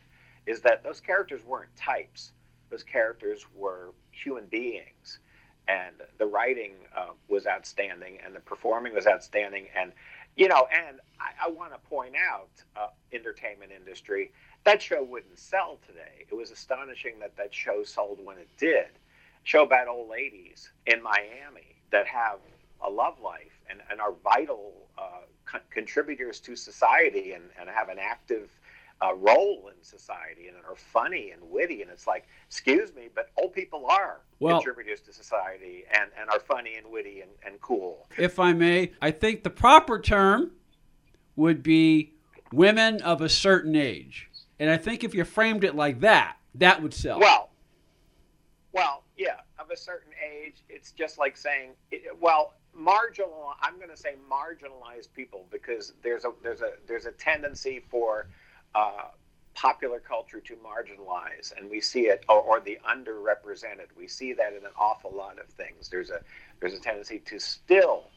is 0.47 0.61
that 0.63 0.83
those 0.83 1.01
characters 1.01 1.45
weren't 1.45 1.75
types; 1.77 2.33
those 2.71 2.83
characters 2.83 3.45
were 3.55 3.93
human 4.11 4.47
beings, 4.47 5.21
and 5.69 5.95
the 6.19 6.27
writing 6.27 6.73
uh, 6.97 7.09
was 7.29 7.47
outstanding, 7.47 8.19
and 8.25 8.35
the 8.35 8.41
performing 8.41 8.95
was 8.95 9.07
outstanding, 9.07 9.67
and 9.77 9.93
you 10.37 10.49
know, 10.49 10.67
and 10.73 11.01
I, 11.21 11.47
I 11.47 11.51
want 11.51 11.73
to 11.73 11.79
point 11.89 12.15
out, 12.17 12.49
uh, 12.77 12.89
entertainment 13.13 13.73
industry, 13.73 14.33
that 14.65 14.81
show 14.81 15.03
wouldn't 15.03 15.39
sell 15.39 15.79
today. 15.87 16.27
It 16.31 16.35
was 16.35 16.51
astonishing 16.51 17.19
that 17.21 17.37
that 17.37 17.53
show 17.53 17.83
sold 17.85 18.25
when 18.25 18.39
it 18.39 18.49
did. 18.57 18.87
Show 19.45 19.65
about 19.65 19.89
old 19.89 20.09
ladies 20.09 20.71
in 20.87 21.03
Miami 21.03 21.77
that 21.91 22.07
have 22.07 22.39
a 22.85 22.91
love 22.91 23.21
life 23.21 23.61
and, 23.69 23.81
and 23.91 24.01
are 24.01 24.13
vital 24.23 24.73
uh, 24.97 25.23
con- 25.45 25.61
contributors 25.71 26.39
to 26.41 26.55
society 26.55 27.33
and, 27.33 27.45
and 27.59 27.69
have 27.69 27.89
an 27.89 27.99
active 27.99 28.51
uh, 29.03 29.15
role 29.15 29.71
in 29.75 29.83
society 29.83 30.49
and 30.49 30.57
are 30.69 30.75
funny 30.77 31.31
and 31.31 31.43
witty. 31.43 31.83
And 31.83 31.91
it's 31.91 32.07
like, 32.07 32.27
excuse 32.47 32.95
me, 32.95 33.09
but 33.15 33.31
old 33.37 33.53
people 33.53 33.87
are 33.87 34.21
Well- 34.41 34.59
contributors 34.59 35.01
to 35.03 35.13
society 35.13 35.85
and, 35.93 36.11
and 36.19 36.29
are 36.31 36.41
funny 36.41 36.77
and 36.77 36.87
witty 36.91 37.21
and, 37.21 37.31
and 37.45 37.61
cool. 37.61 38.09
if 38.17 38.39
I 38.39 38.53
may, 38.53 38.93
I 39.01 39.11
think 39.11 39.43
the 39.45 39.51
proper 39.51 40.01
term 40.01 40.53
would 41.37 41.63
be 41.63 42.15
women 42.53 43.01
of 43.03 43.21
a 43.21 43.29
certain 43.29 43.77
age. 43.77 44.29
And 44.59 44.71
I 44.71 44.77
think 44.77 45.05
if 45.05 45.15
you 45.15 45.25
framed 45.25 45.63
it 45.63 45.77
like 45.77 46.01
that, 46.01 46.37
that 46.57 46.83
would 46.83 46.93
sell. 46.93 47.21
Well, 47.21 47.51
well, 48.73 49.05
yeah, 49.17 49.37
of 49.59 49.71
a 49.71 49.77
certain 49.77 50.13
age, 50.25 50.63
it's 50.69 50.91
just 50.93 51.19
like 51.19 51.37
saying, 51.37 51.71
it, 51.93 52.03
well, 52.21 52.55
marginal. 52.75 53.53
I'm 53.61 53.77
going 53.77 53.91
to 53.91 53.97
say 53.97 54.15
marginalized 54.31 55.13
people 55.15 55.47
because 55.51 55.95
there's 56.03 56.25
a 56.25 56.33
there's 56.43 56.61
a 56.63 56.73
there's 56.87 57.07
a 57.07 57.13
tendency 57.13 57.83
for 57.91 58.29
uh, 58.75 59.09
popular 59.55 59.99
culture 59.99 60.41
to 60.41 60.57
marginalize, 60.57 61.53
and 61.57 61.69
we 61.69 61.81
see 61.81 62.03
it, 62.03 62.25
or, 62.29 62.41
or 62.41 62.61
the 62.61 62.79
underrepresented. 62.89 63.89
We 63.97 64.07
see 64.07 64.33
that 64.35 64.53
in 64.53 64.65
an 64.65 64.73
awful 64.79 65.13
lot 65.15 65.39
of 65.39 65.47
things. 65.47 65.89
There's 65.89 66.11
a 66.11 66.21
there's 66.61 66.75
a 66.75 66.81
tendency 66.81 67.19
to 67.21 67.39
still 67.41 68.11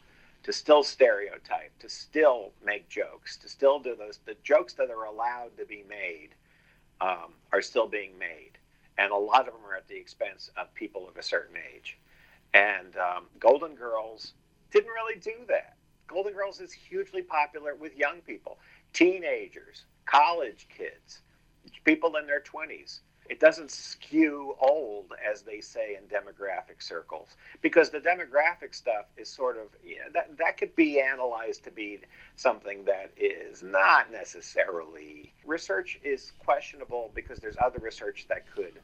to 0.44 0.54
still 0.54 0.84
stereotype, 0.84 1.78
to 1.80 1.90
still 1.90 2.52
make 2.66 2.90
jokes, 2.90 3.38
to 3.38 3.50
still 3.50 3.80
do 3.80 3.96
those. 3.96 4.20
The 4.26 4.36
jokes 4.44 4.74
that 4.74 4.90
are 4.90 5.06
allowed 5.06 5.58
to 5.58 5.66
be 5.66 5.84
made 5.88 6.30
um, 7.00 7.34
are 7.52 7.62
still 7.62 7.88
being 7.88 8.18
made, 8.18 8.58
and 8.98 9.12
a 9.12 9.16
lot 9.16 9.48
of 9.48 9.54
them 9.54 9.66
are 9.68 9.76
at 9.76 9.88
the 9.88 9.98
expense 9.98 10.52
of 10.58 10.74
people 10.74 11.08
of 11.08 11.18
a 11.18 11.24
certain 11.24 11.56
age. 11.76 11.98
And 12.54 12.96
um, 12.98 13.26
Golden 13.40 13.76
Girls 13.76 14.34
didn't 14.72 14.90
really 14.90 15.20
do 15.20 15.46
that. 15.48 15.76
Golden 16.12 16.34
Girls 16.34 16.60
is 16.60 16.74
hugely 16.74 17.22
popular 17.22 17.76
with 17.76 17.96
young 17.96 18.22
people, 18.22 18.60
teenagers, 18.94 19.86
college 20.06 20.68
kids, 20.76 21.22
people 21.86 22.16
in 22.18 22.28
their 22.28 22.42
20s. 22.42 23.00
It 23.30 23.40
doesn't 23.40 23.72
skew 23.72 24.56
old, 24.60 25.14
as 25.26 25.42
they 25.44 25.62
say 25.62 25.96
in 25.96 26.04
demographic 26.10 26.84
circles, 26.84 27.38
because 27.62 27.90
the 27.90 28.00
demographic 28.00 28.76
stuff 28.76 29.06
is 29.16 29.30
sort 29.30 29.58
of 29.58 29.68
yeah, 29.86 30.10
that 30.14 30.38
that 30.38 30.58
could 30.58 30.76
be 30.76 31.00
analyzed 31.00 31.64
to 31.64 31.72
be 31.72 32.00
something 32.36 32.84
that 32.86 33.12
is 33.16 33.64
not 33.64 34.12
necessarily 34.12 35.34
research 35.46 35.98
is 36.04 36.34
questionable 36.40 37.12
because 37.16 37.40
there's 37.40 37.56
other 37.64 37.80
research 37.80 38.26
that 38.28 38.52
could 38.54 38.82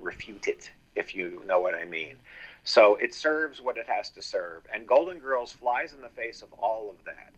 refute 0.00 0.48
it 0.48 0.70
if 0.96 1.14
you 1.14 1.42
know 1.46 1.60
what 1.60 1.74
I 1.74 1.84
mean. 1.84 2.16
So 2.64 2.96
it 2.96 3.14
serves 3.14 3.60
what 3.60 3.76
it 3.76 3.86
has 3.88 4.10
to 4.10 4.22
serve. 4.22 4.62
And 4.72 4.86
Golden 4.86 5.18
Girls 5.18 5.52
flies 5.52 5.92
in 5.92 6.00
the 6.00 6.08
face 6.08 6.42
of 6.42 6.52
all 6.54 6.90
of 6.90 7.04
that 7.04 7.32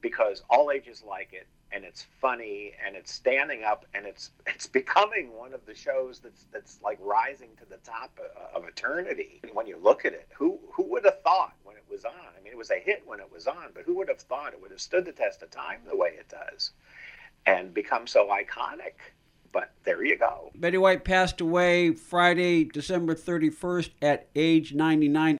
because 0.00 0.42
all 0.48 0.70
ages 0.70 1.02
like 1.06 1.32
it 1.32 1.46
and 1.72 1.84
it's 1.84 2.06
funny 2.20 2.72
and 2.84 2.96
it's 2.96 3.12
standing 3.12 3.64
up 3.64 3.84
and 3.94 4.06
it's 4.06 4.30
it's 4.46 4.66
becoming 4.66 5.32
one 5.36 5.52
of 5.52 5.64
the 5.66 5.74
shows 5.74 6.20
that's 6.20 6.46
that's 6.52 6.78
like 6.82 6.98
rising 7.00 7.50
to 7.58 7.64
the 7.64 7.78
top 7.78 8.18
of, 8.18 8.62
of 8.62 8.68
eternity. 8.68 9.40
When 9.52 9.66
you 9.66 9.78
look 9.82 10.04
at 10.04 10.12
it 10.12 10.28
who 10.34 10.58
who 10.72 10.84
would 10.84 11.04
have 11.04 11.20
thought 11.22 11.54
when 11.64 11.76
it 11.76 11.84
was 11.90 12.04
on? 12.04 12.12
I 12.12 12.42
mean 12.42 12.52
it 12.52 12.58
was 12.58 12.70
a 12.70 12.78
hit 12.78 13.02
when 13.06 13.20
it 13.20 13.30
was 13.32 13.46
on 13.46 13.70
but 13.74 13.84
who 13.84 13.96
would 13.96 14.08
have 14.08 14.20
thought 14.20 14.52
it 14.52 14.60
would 14.60 14.70
have 14.70 14.80
stood 14.80 15.04
the 15.04 15.12
test 15.12 15.42
of 15.42 15.50
time 15.50 15.80
the 15.88 15.96
way 15.96 16.10
it 16.18 16.28
does 16.28 16.72
and 17.46 17.74
become 17.74 18.06
so 18.06 18.28
iconic 18.28 18.94
but 19.58 19.72
there 19.82 20.04
you 20.04 20.16
go. 20.16 20.52
Betty 20.54 20.78
White 20.78 21.04
passed 21.04 21.40
away 21.40 21.90
Friday, 21.90 22.62
December 22.62 23.16
31st 23.16 23.90
at 24.00 24.28
age 24.36 24.72
99. 24.72 25.36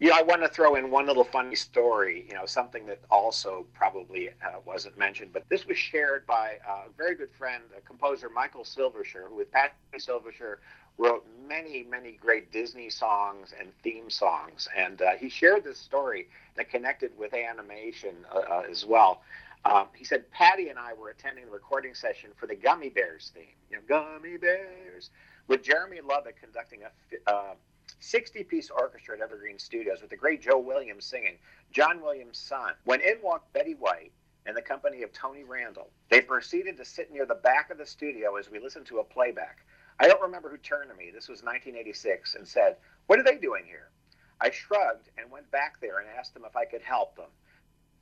You 0.00 0.08
know, 0.08 0.16
I 0.16 0.22
want 0.22 0.42
to 0.42 0.48
throw 0.48 0.74
in 0.74 0.90
one 0.90 1.06
little 1.06 1.22
funny 1.22 1.54
story, 1.54 2.26
you 2.28 2.34
know, 2.34 2.46
something 2.46 2.84
that 2.86 2.98
also 3.12 3.64
probably 3.74 4.30
uh, 4.30 4.58
wasn't 4.64 4.98
mentioned, 4.98 5.32
but 5.32 5.48
this 5.48 5.66
was 5.66 5.78
shared 5.78 6.26
by 6.26 6.54
a 6.68 6.90
very 6.96 7.14
good 7.14 7.30
friend, 7.30 7.62
a 7.76 7.80
composer, 7.80 8.28
Michael 8.28 8.64
Silversher, 8.64 9.28
who 9.28 9.36
with 9.36 9.52
Patty 9.52 9.74
Silversher 9.98 10.56
wrote 10.98 11.24
many, 11.46 11.86
many 11.88 12.18
great 12.20 12.50
Disney 12.50 12.90
songs 12.90 13.54
and 13.58 13.68
theme 13.84 14.10
songs. 14.10 14.68
And 14.76 15.00
uh, 15.00 15.12
he 15.12 15.28
shared 15.28 15.62
this 15.62 15.78
story 15.78 16.28
that 16.56 16.70
connected 16.70 17.16
with 17.16 17.34
animation 17.34 18.16
uh, 18.34 18.38
uh 18.38 18.62
as 18.68 18.84
well. 18.84 19.22
Um, 19.68 19.88
he 19.94 20.04
said 20.04 20.30
Patty 20.30 20.70
and 20.70 20.78
I 20.78 20.94
were 20.94 21.10
attending 21.10 21.44
the 21.44 21.50
recording 21.50 21.92
session 21.92 22.30
for 22.36 22.46
the 22.46 22.56
Gummi 22.56 22.94
Bears 22.94 23.32
theme. 23.34 23.54
You 23.70 23.76
know, 23.76 23.82
Gummi 23.86 24.40
Bears, 24.40 25.10
with 25.46 25.62
Jeremy 25.62 26.00
Lubbock 26.00 26.40
conducting 26.40 26.80
a 26.84 27.30
uh, 27.30 27.54
60 28.00 28.44
piece 28.44 28.70
orchestra 28.70 29.16
at 29.16 29.22
Evergreen 29.22 29.58
Studios 29.58 30.00
with 30.00 30.08
the 30.08 30.16
great 30.16 30.40
Joe 30.40 30.58
Williams 30.58 31.04
singing, 31.04 31.36
John 31.70 32.00
Williams' 32.00 32.38
son. 32.38 32.72
When 32.84 33.02
in 33.02 33.16
walked 33.22 33.52
Betty 33.52 33.74
White 33.74 34.12
in 34.46 34.54
the 34.54 34.62
company 34.62 35.02
of 35.02 35.12
Tony 35.12 35.44
Randall, 35.44 35.90
they 36.10 36.22
proceeded 36.22 36.78
to 36.78 36.84
sit 36.86 37.12
near 37.12 37.26
the 37.26 37.34
back 37.34 37.70
of 37.70 37.76
the 37.76 37.84
studio 37.84 38.36
as 38.36 38.50
we 38.50 38.60
listened 38.60 38.86
to 38.86 39.00
a 39.00 39.04
playback. 39.04 39.58
I 40.00 40.08
don't 40.08 40.22
remember 40.22 40.48
who 40.48 40.56
turned 40.56 40.88
to 40.88 40.96
me, 40.96 41.10
this 41.12 41.28
was 41.28 41.42
1986, 41.42 42.36
and 42.36 42.48
said, 42.48 42.76
What 43.06 43.18
are 43.18 43.24
they 43.24 43.36
doing 43.36 43.64
here? 43.66 43.90
I 44.40 44.50
shrugged 44.50 45.10
and 45.18 45.30
went 45.30 45.50
back 45.50 45.78
there 45.82 45.98
and 45.98 46.08
asked 46.18 46.32
them 46.32 46.44
if 46.46 46.56
I 46.56 46.64
could 46.64 46.82
help 46.82 47.16
them. 47.16 47.28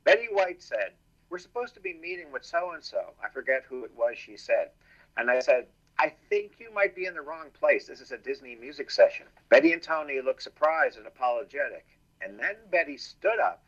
Betty 0.05 0.29
White 0.31 0.63
said, 0.63 0.93
We're 1.29 1.39
supposed 1.39 1.75
to 1.75 1.81
be 1.81 1.95
meeting 1.95 2.33
with 2.33 2.45
so 2.45 2.73
and 2.73 2.83
so. 2.83 3.15
I 3.23 3.29
forget 3.29 3.65
who 3.69 3.85
it 3.85 3.93
was 3.97 4.17
she 4.17 4.37
said. 4.37 4.71
And 5.17 5.31
I 5.31 5.41
said, 5.41 5.67
I 5.99 6.13
think 6.29 6.53
you 6.59 6.73
might 6.73 6.95
be 6.95 7.07
in 7.07 7.15
the 7.15 7.23
wrong 7.23 7.47
place. 7.59 7.87
This 7.87 8.01
is 8.01 8.13
a 8.13 8.19
Disney 8.19 8.55
music 8.55 8.91
session. 8.91 9.27
Betty 9.49 9.73
and 9.73 9.83
Tony 9.83 10.21
looked 10.21 10.43
surprised 10.43 10.99
and 10.99 11.07
apologetic. 11.07 11.87
And 12.21 12.39
then 12.39 12.57
Betty 12.71 12.97
stood 12.97 13.41
up 13.41 13.65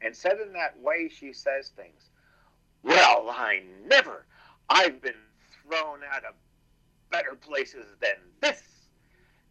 and 0.00 0.14
said 0.14 0.38
in 0.40 0.52
that 0.52 0.80
way 0.80 1.08
she 1.08 1.32
says 1.32 1.72
things, 1.76 2.10
Well, 2.82 3.28
I 3.30 3.62
never. 3.86 4.26
I've 4.68 5.02
been 5.02 5.14
thrown 5.62 6.00
out 6.12 6.24
of 6.24 6.34
better 7.10 7.34
places 7.34 7.86
than 8.00 8.16
this. 8.40 8.62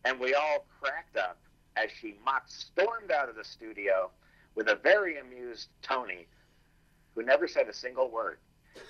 And 0.03 0.19
we 0.19 0.33
all 0.33 0.65
cracked 0.79 1.17
up 1.17 1.37
as 1.75 1.89
she 1.91 2.15
mocked 2.25 2.51
stormed 2.51 3.11
out 3.11 3.29
of 3.29 3.35
the 3.35 3.43
studio 3.43 4.09
with 4.55 4.67
a 4.67 4.75
very 4.75 5.19
amused 5.19 5.69
Tony, 5.81 6.27
who 7.15 7.23
never 7.23 7.47
said 7.47 7.67
a 7.67 7.73
single 7.73 8.09
word 8.09 8.37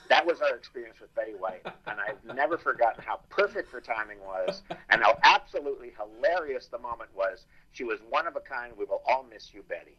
that 0.09 0.25
was 0.25 0.41
our 0.41 0.55
experience 0.55 0.99
with 0.99 1.13
Betty 1.15 1.33
White, 1.33 1.65
and 1.87 1.97
I've 1.99 2.35
never 2.35 2.57
forgotten 2.57 3.03
how 3.03 3.21
perfect 3.29 3.71
her 3.71 3.81
timing 3.81 4.19
was, 4.19 4.61
and 4.89 5.01
how 5.01 5.17
absolutely 5.23 5.93
hilarious 5.97 6.67
the 6.67 6.77
moment 6.77 7.09
was. 7.15 7.45
She 7.71 7.83
was 7.83 7.99
one 8.09 8.27
of 8.27 8.35
a 8.35 8.41
kind. 8.41 8.73
We 8.77 8.85
will 8.85 9.01
all 9.07 9.25
miss 9.31 9.53
you, 9.53 9.63
Betty. 9.63 9.97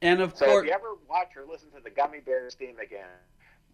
And 0.00 0.20
of 0.20 0.36
so 0.36 0.46
course, 0.46 0.62
if 0.62 0.68
you 0.68 0.72
ever 0.72 0.96
watch 1.08 1.30
or 1.36 1.44
listen 1.44 1.70
to 1.72 1.80
the 1.82 1.90
Gummi 1.90 2.24
Bears 2.24 2.54
theme 2.54 2.78
again, 2.78 3.06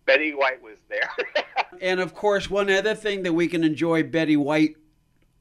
Betty 0.06 0.34
White 0.34 0.62
was 0.62 0.78
there. 0.88 1.10
and 1.80 2.00
of 2.00 2.14
course, 2.14 2.48
one 2.48 2.70
other 2.70 2.94
thing 2.94 3.22
that 3.22 3.32
we 3.32 3.46
can 3.46 3.64
enjoy 3.64 4.02
Betty 4.02 4.36
White 4.36 4.76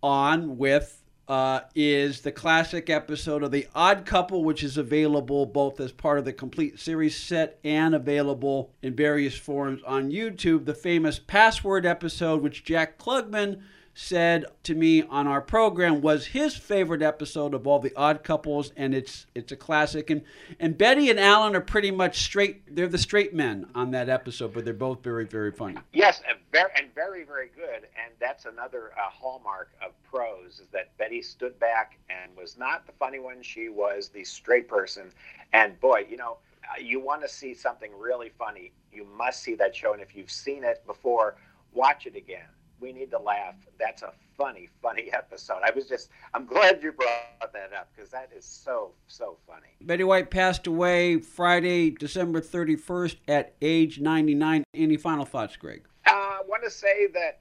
on 0.04 0.58
with 0.58 0.97
uh, 1.28 1.62
is 1.76 2.22
the 2.22 2.32
classic 2.32 2.90
episode 2.90 3.44
of 3.44 3.52
The 3.52 3.68
Odd 3.76 4.06
Couple, 4.06 4.44
which 4.44 4.64
is 4.64 4.78
available 4.78 5.46
both 5.46 5.80
as 5.80 5.92
part 5.92 6.20
of 6.20 6.26
the 6.26 6.34
complete 6.34 6.80
series 6.80 7.18
set 7.18 7.60
and 7.64 7.94
available 7.94 8.72
in 8.82 8.96
various 8.96 9.38
forms 9.38 9.82
on 9.86 10.12
YouTube. 10.12 10.66
The 10.66 10.74
famous 10.74 11.20
password 11.20 11.86
episode, 11.86 12.42
which 12.42 12.64
Jack 12.64 12.98
Klugman 12.98 13.62
said 13.98 14.46
to 14.62 14.76
me 14.76 15.02
on 15.02 15.26
our 15.26 15.42
program 15.42 16.02
was 16.02 16.28
his 16.28 16.56
favorite 16.56 17.02
episode 17.02 17.56
of 17.56 17.66
all 17.66 17.80
the 17.80 17.92
odd 17.96 18.24
couples 18.24 18.72
and 18.78 18.94
it's 18.94 19.26
it's 19.34 19.52
a 19.52 19.56
classic. 19.56 20.12
And 20.12 20.22
and 20.60 20.78
Betty 20.78 21.10
and 21.10 21.20
Alan 21.20 21.56
are 21.56 21.62
pretty 21.62 21.90
much 21.90 22.22
straight 22.22 22.76
they're 22.76 22.88
the 22.88 23.00
straight 23.00 23.34
men 23.34 23.66
on 23.74 23.90
that 23.92 24.08
episode 24.08 24.54
but 24.54 24.66
they're 24.66 24.74
both 24.76 25.02
very 25.04 25.26
very 25.26 25.52
funny. 25.52 25.78
Yes 25.94 26.22
and 26.30 26.38
very 26.52 26.70
and 26.78 26.94
very 26.94 27.24
very 27.24 27.50
good. 27.56 27.88
And 27.98 28.14
that's 28.20 28.46
another 28.46 28.92
uh, 28.96 29.10
hallmark 29.10 29.72
of 29.84 29.94
pros 30.04 30.60
is 30.60 30.68
that 30.74 30.96
Betty 31.00 31.24
stood 31.24 31.60
back 31.60 31.98
and 32.12 32.30
was 32.38 32.56
not 32.56 32.86
the 32.86 32.94
funny 32.94 33.18
one 33.18 33.42
she 33.42 33.70
was 33.70 34.10
the 34.10 34.24
straight 34.24 34.68
person. 34.68 35.12
And 35.54 35.80
boy 35.82 36.06
you 36.08 36.18
know 36.18 36.38
uh, 36.66 36.80
you 36.80 37.00
want 37.00 37.24
to 37.24 37.28
see 37.28 37.56
something 37.56 37.90
really 37.98 38.30
funny 38.38 38.74
you 38.94 39.08
must 39.18 39.42
see 39.42 39.56
that 39.56 39.76
show. 39.76 39.94
And 39.94 40.04
if 40.04 40.16
you've 40.16 40.30
seen 40.30 40.64
it 40.64 40.86
before 40.86 41.36
watch 41.74 42.06
it 42.06 42.16
again 42.16 42.46
we 42.80 42.94
need 42.94 43.12
to 43.12 43.20
laugh. 43.20 43.56
That's 43.80 44.02
a 44.02 44.12
funny, 44.38 44.70
funny 44.82 45.10
episode. 45.14 45.60
I 45.66 45.72
was 45.72 45.88
just, 45.88 46.10
I'm 46.34 46.46
glad 46.46 46.82
you 46.82 46.92
brought 46.92 47.54
that 47.54 47.74
up 47.74 47.90
because 47.96 48.12
that 48.12 48.30
is 48.36 48.46
so, 48.46 48.92
so 49.08 49.38
funny. 49.48 49.76
Betty 49.82 50.04
White 50.04 50.30
passed 50.32 50.68
away 50.68 51.20
Friday, 51.20 51.92
December 51.92 52.42
31st 52.42 53.18
at 53.28 53.56
age 53.62 54.00
99. 54.00 54.64
Any 54.74 54.98
final 54.98 55.26
thoughts, 55.26 55.56
Greg? 55.56 55.86
Uh, 56.06 56.12
I 56.12 56.42
want 56.48 56.64
to 56.64 56.72
say 56.72 57.08
that, 57.14 57.40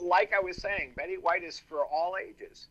like 0.00 0.32
I 0.34 0.40
was 0.40 0.56
saying, 0.56 0.92
Betty 0.96 1.16
White 1.16 1.44
is 1.44 1.58
for 1.58 1.84
all 1.84 2.14
ages. 2.16 2.68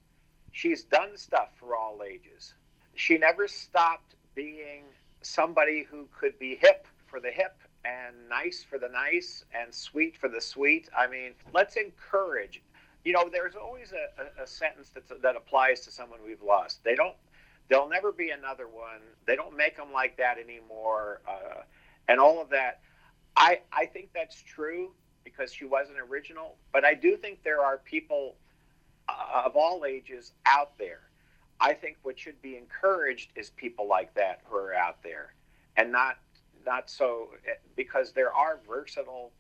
She's 0.52 0.84
done 0.84 1.16
stuff 1.16 1.50
for 1.60 1.76
all 1.76 2.02
ages. 2.04 2.54
She 2.96 3.18
never 3.18 3.48
stopped 3.48 4.16
being 4.36 4.84
somebody 5.22 5.86
who 5.90 6.08
could 6.18 6.38
be 6.40 6.56
hip 6.56 6.88
for 7.08 7.20
the 7.20 7.32
hip 7.32 7.56
and 7.86 8.16
nice 8.30 8.66
for 8.68 8.78
the 8.78 8.90
nice 8.90 9.46
and 9.54 9.74
sweet 9.74 10.18
for 10.18 10.30
the 10.30 10.42
sweet. 10.42 10.90
I 10.98 11.08
mean, 11.08 11.32
let's 11.54 11.76
encourage. 11.76 12.62
You 13.06 13.14
know, 13.14 13.30
there's 13.32 13.56
always 13.56 13.94
a, 13.94 14.42
a, 14.42 14.44
a 14.44 14.48
sentence 14.48 14.90
that 14.90 15.22
that 15.22 15.36
applies 15.36 15.82
to 15.82 15.92
someone 15.92 16.20
we've 16.26 16.42
lost. 16.42 16.84
They 16.84 16.96
don't. 16.96 17.16
There'll 17.70 17.90
never 17.90 18.12
be 18.12 18.32
another 18.32 18.68
one. 18.68 19.02
They 19.26 19.36
don't 19.36 19.56
make 19.56 19.78
them 19.78 19.94
like 19.94 20.18
that 20.18 20.38
anymore, 20.38 21.22
uh, 21.28 21.62
and 22.08 22.20
all 22.20 22.42
of 22.42 22.50
that. 22.50 22.82
I 23.38 23.62
I 23.72 23.86
think 23.86 24.10
that's 24.14 24.42
true 24.42 24.92
because 25.24 25.54
she 25.54 25.66
was 25.66 25.90
an 25.90 25.98
original, 25.98 26.56
but 26.74 26.84
I 26.84 26.94
do 26.94 27.16
think 27.16 27.44
there 27.44 27.62
are 27.62 27.78
people 27.78 28.36
uh, 29.08 29.44
of 29.46 29.56
all 29.56 29.86
ages 29.86 30.34
out 30.46 30.78
there. 30.78 31.02
I 31.62 31.74
think 31.74 31.98
what 32.04 32.18
should 32.18 32.42
be 32.42 32.58
encouraged 32.58 33.32
is 33.36 33.50
people 33.52 33.88
like 33.88 34.14
that 34.16 34.42
who 34.46 34.56
are 34.56 34.74
out 34.74 35.02
there, 35.04 35.34
and 35.78 35.92
not 35.92 36.18
not 36.66 36.90
so 36.90 37.30
eh, 37.48 37.54
because 37.76 38.12
there 38.12 38.34
are 38.34 38.60
versatile, 38.68 39.32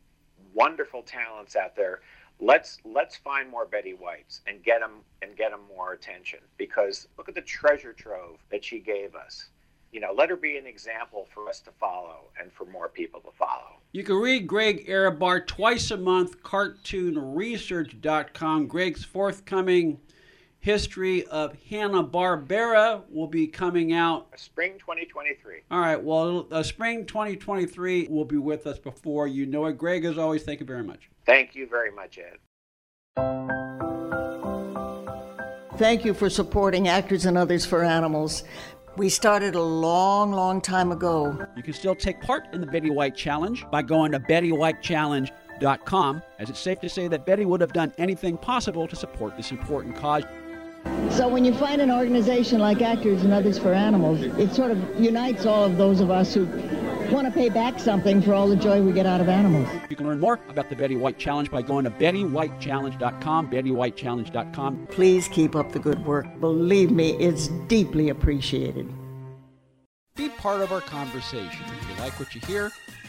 wonderful 0.54 1.04
talents 1.04 1.56
out 1.56 1.76
there. 1.76 2.02
Let's 2.40 2.78
let's 2.86 3.18
find 3.18 3.50
more 3.50 3.66
Betty 3.66 3.94
Whites 3.94 4.42
and 4.48 4.64
get 4.64 4.80
them 4.80 5.02
and 5.22 5.36
get 5.36 5.52
them 5.52 5.62
more 5.68 5.94
attention 5.94 6.40
because 6.58 7.08
look 7.18 7.30
at 7.30 7.36
the 7.36 7.42
treasure 7.42 7.94
trove 7.94 8.40
that 8.50 8.64
she 8.64 8.80
gave 8.80 9.16
us. 9.16 9.50
You 9.92 10.00
know, 10.00 10.14
let 10.16 10.30
her 10.30 10.36
be 10.36 10.58
an 10.58 10.68
example 10.68 11.28
for 11.34 11.50
us 11.50 11.60
to 11.62 11.72
follow 11.72 12.30
and 12.40 12.54
for 12.54 12.66
more 12.66 12.90
people 12.90 13.22
to 13.22 13.32
follow. 13.32 13.80
You 13.92 14.04
can 14.04 14.18
read 14.18 14.46
Greg 14.46 14.88
Ehrbar 14.88 15.48
twice 15.48 15.90
a 15.90 15.98
month, 15.98 16.44
cartoonresearch.com. 16.44 18.68
Greg's 18.68 19.04
forthcoming 19.04 20.00
history 20.60 21.26
of 21.28 21.56
Hanna-Barbera 21.70 23.04
will 23.10 23.28
be 23.28 23.48
coming 23.48 23.94
out 23.94 24.28
spring 24.38 24.74
2023. 24.78 25.62
All 25.72 25.80
right, 25.80 26.02
well, 26.02 26.48
uh, 26.52 26.64
spring 26.64 27.06
2023 27.06 28.08
will 28.10 28.26
be 28.26 28.38
with 28.38 28.68
us 28.68 28.78
before 28.78 29.28
you 29.28 29.46
know 29.46 29.66
it. 29.66 29.78
Greg, 29.78 30.06
as 30.06 30.18
always, 30.18 30.44
thank 30.44 30.60
you 30.60 30.66
very 30.66 30.84
much. 30.84 31.10
Thank 31.26 31.56
you 31.56 31.68
very 31.68 31.92
much, 31.92 32.18
Ed. 32.18 32.38
Thank 35.78 36.04
you 36.04 36.14
for 36.14 36.30
supporting 36.30 36.90
Actors 36.90 37.26
and 37.26 37.38
Others 37.38 37.66
for 37.66 37.86
Animals. 37.86 38.44
We 38.98 39.08
started 39.08 39.56
a 39.56 39.62
long, 39.62 40.34
long 40.34 40.60
time 40.60 40.92
ago. 40.92 41.48
You 41.56 41.64
can 41.64 41.72
still 41.72 41.96
take 41.96 42.20
part 42.20 42.54
in 42.54 42.60
the 42.60 42.68
Betty 42.68 42.90
White 42.90 43.16
Challenge 43.16 43.66
by 43.72 43.82
going 43.82 44.12
to 44.12 44.20
BettyWhiteChallenge.com, 44.20 46.22
as 46.38 46.50
it's 46.50 46.60
safe 46.60 46.82
to 46.82 46.90
say 46.90 47.08
that 47.08 47.26
Betty 47.26 47.46
would 47.46 47.62
have 47.62 47.72
done 47.72 47.94
anything 47.98 48.38
possible 48.38 48.90
to 48.90 48.96
support 48.98 49.38
this 49.38 49.52
important 49.52 49.96
cause. 49.96 50.26
So 51.12 51.28
when 51.28 51.44
you 51.44 51.54
find 51.54 51.82
an 51.82 51.92
organization 51.92 52.60
like 52.60 52.82
Actors 52.82 53.24
and 53.24 53.34
Others 53.34 53.58
for 53.60 53.74
Animals, 53.74 54.22
it 54.22 54.54
sort 54.54 54.72
of 54.72 55.00
unites 55.00 55.46
all 55.46 55.66
of 55.66 55.78
those 55.78 56.00
of 56.00 56.12
us 56.12 56.34
who 56.34 56.46
want 57.12 57.26
to 57.26 57.32
pay 57.32 57.50
back 57.50 57.80
something 57.80 58.22
for 58.22 58.34
all 58.34 58.48
the 58.48 58.56
joy 58.56 58.82
we 58.82 58.92
get 58.92 59.06
out 59.06 59.20
of 59.20 59.28
animals. 59.28 59.68
You 59.90 59.96
can 59.96 60.08
learn 60.08 60.20
more 60.20 60.40
about 60.48 60.70
the 60.70 60.76
Betty 60.76 60.96
White 60.96 61.18
Challenge 61.18 61.50
by 61.50 61.62
going 61.62 61.84
to 61.86 61.92
BettyWhiteChallenge.com, 61.92 63.50
BettyWhiteChallenge.com. 63.50 64.88
Please 64.88 65.28
keep 65.28 65.56
up 65.56 65.72
the 65.72 65.80
good 65.80 66.06
work. 66.06 66.28
Believe 66.40 66.92
me, 66.92 67.12
it's 67.18 67.48
deeply 67.68 68.10
appreciated. 68.10 68.88
Be 70.16 70.30
part 70.30 70.62
of 70.62 70.72
our 70.72 70.82
conversation. 70.82 71.66
If 71.82 71.90
you 71.90 72.04
like 72.04 72.20
what 72.20 72.36
you 72.36 72.42
hear, 72.42 72.72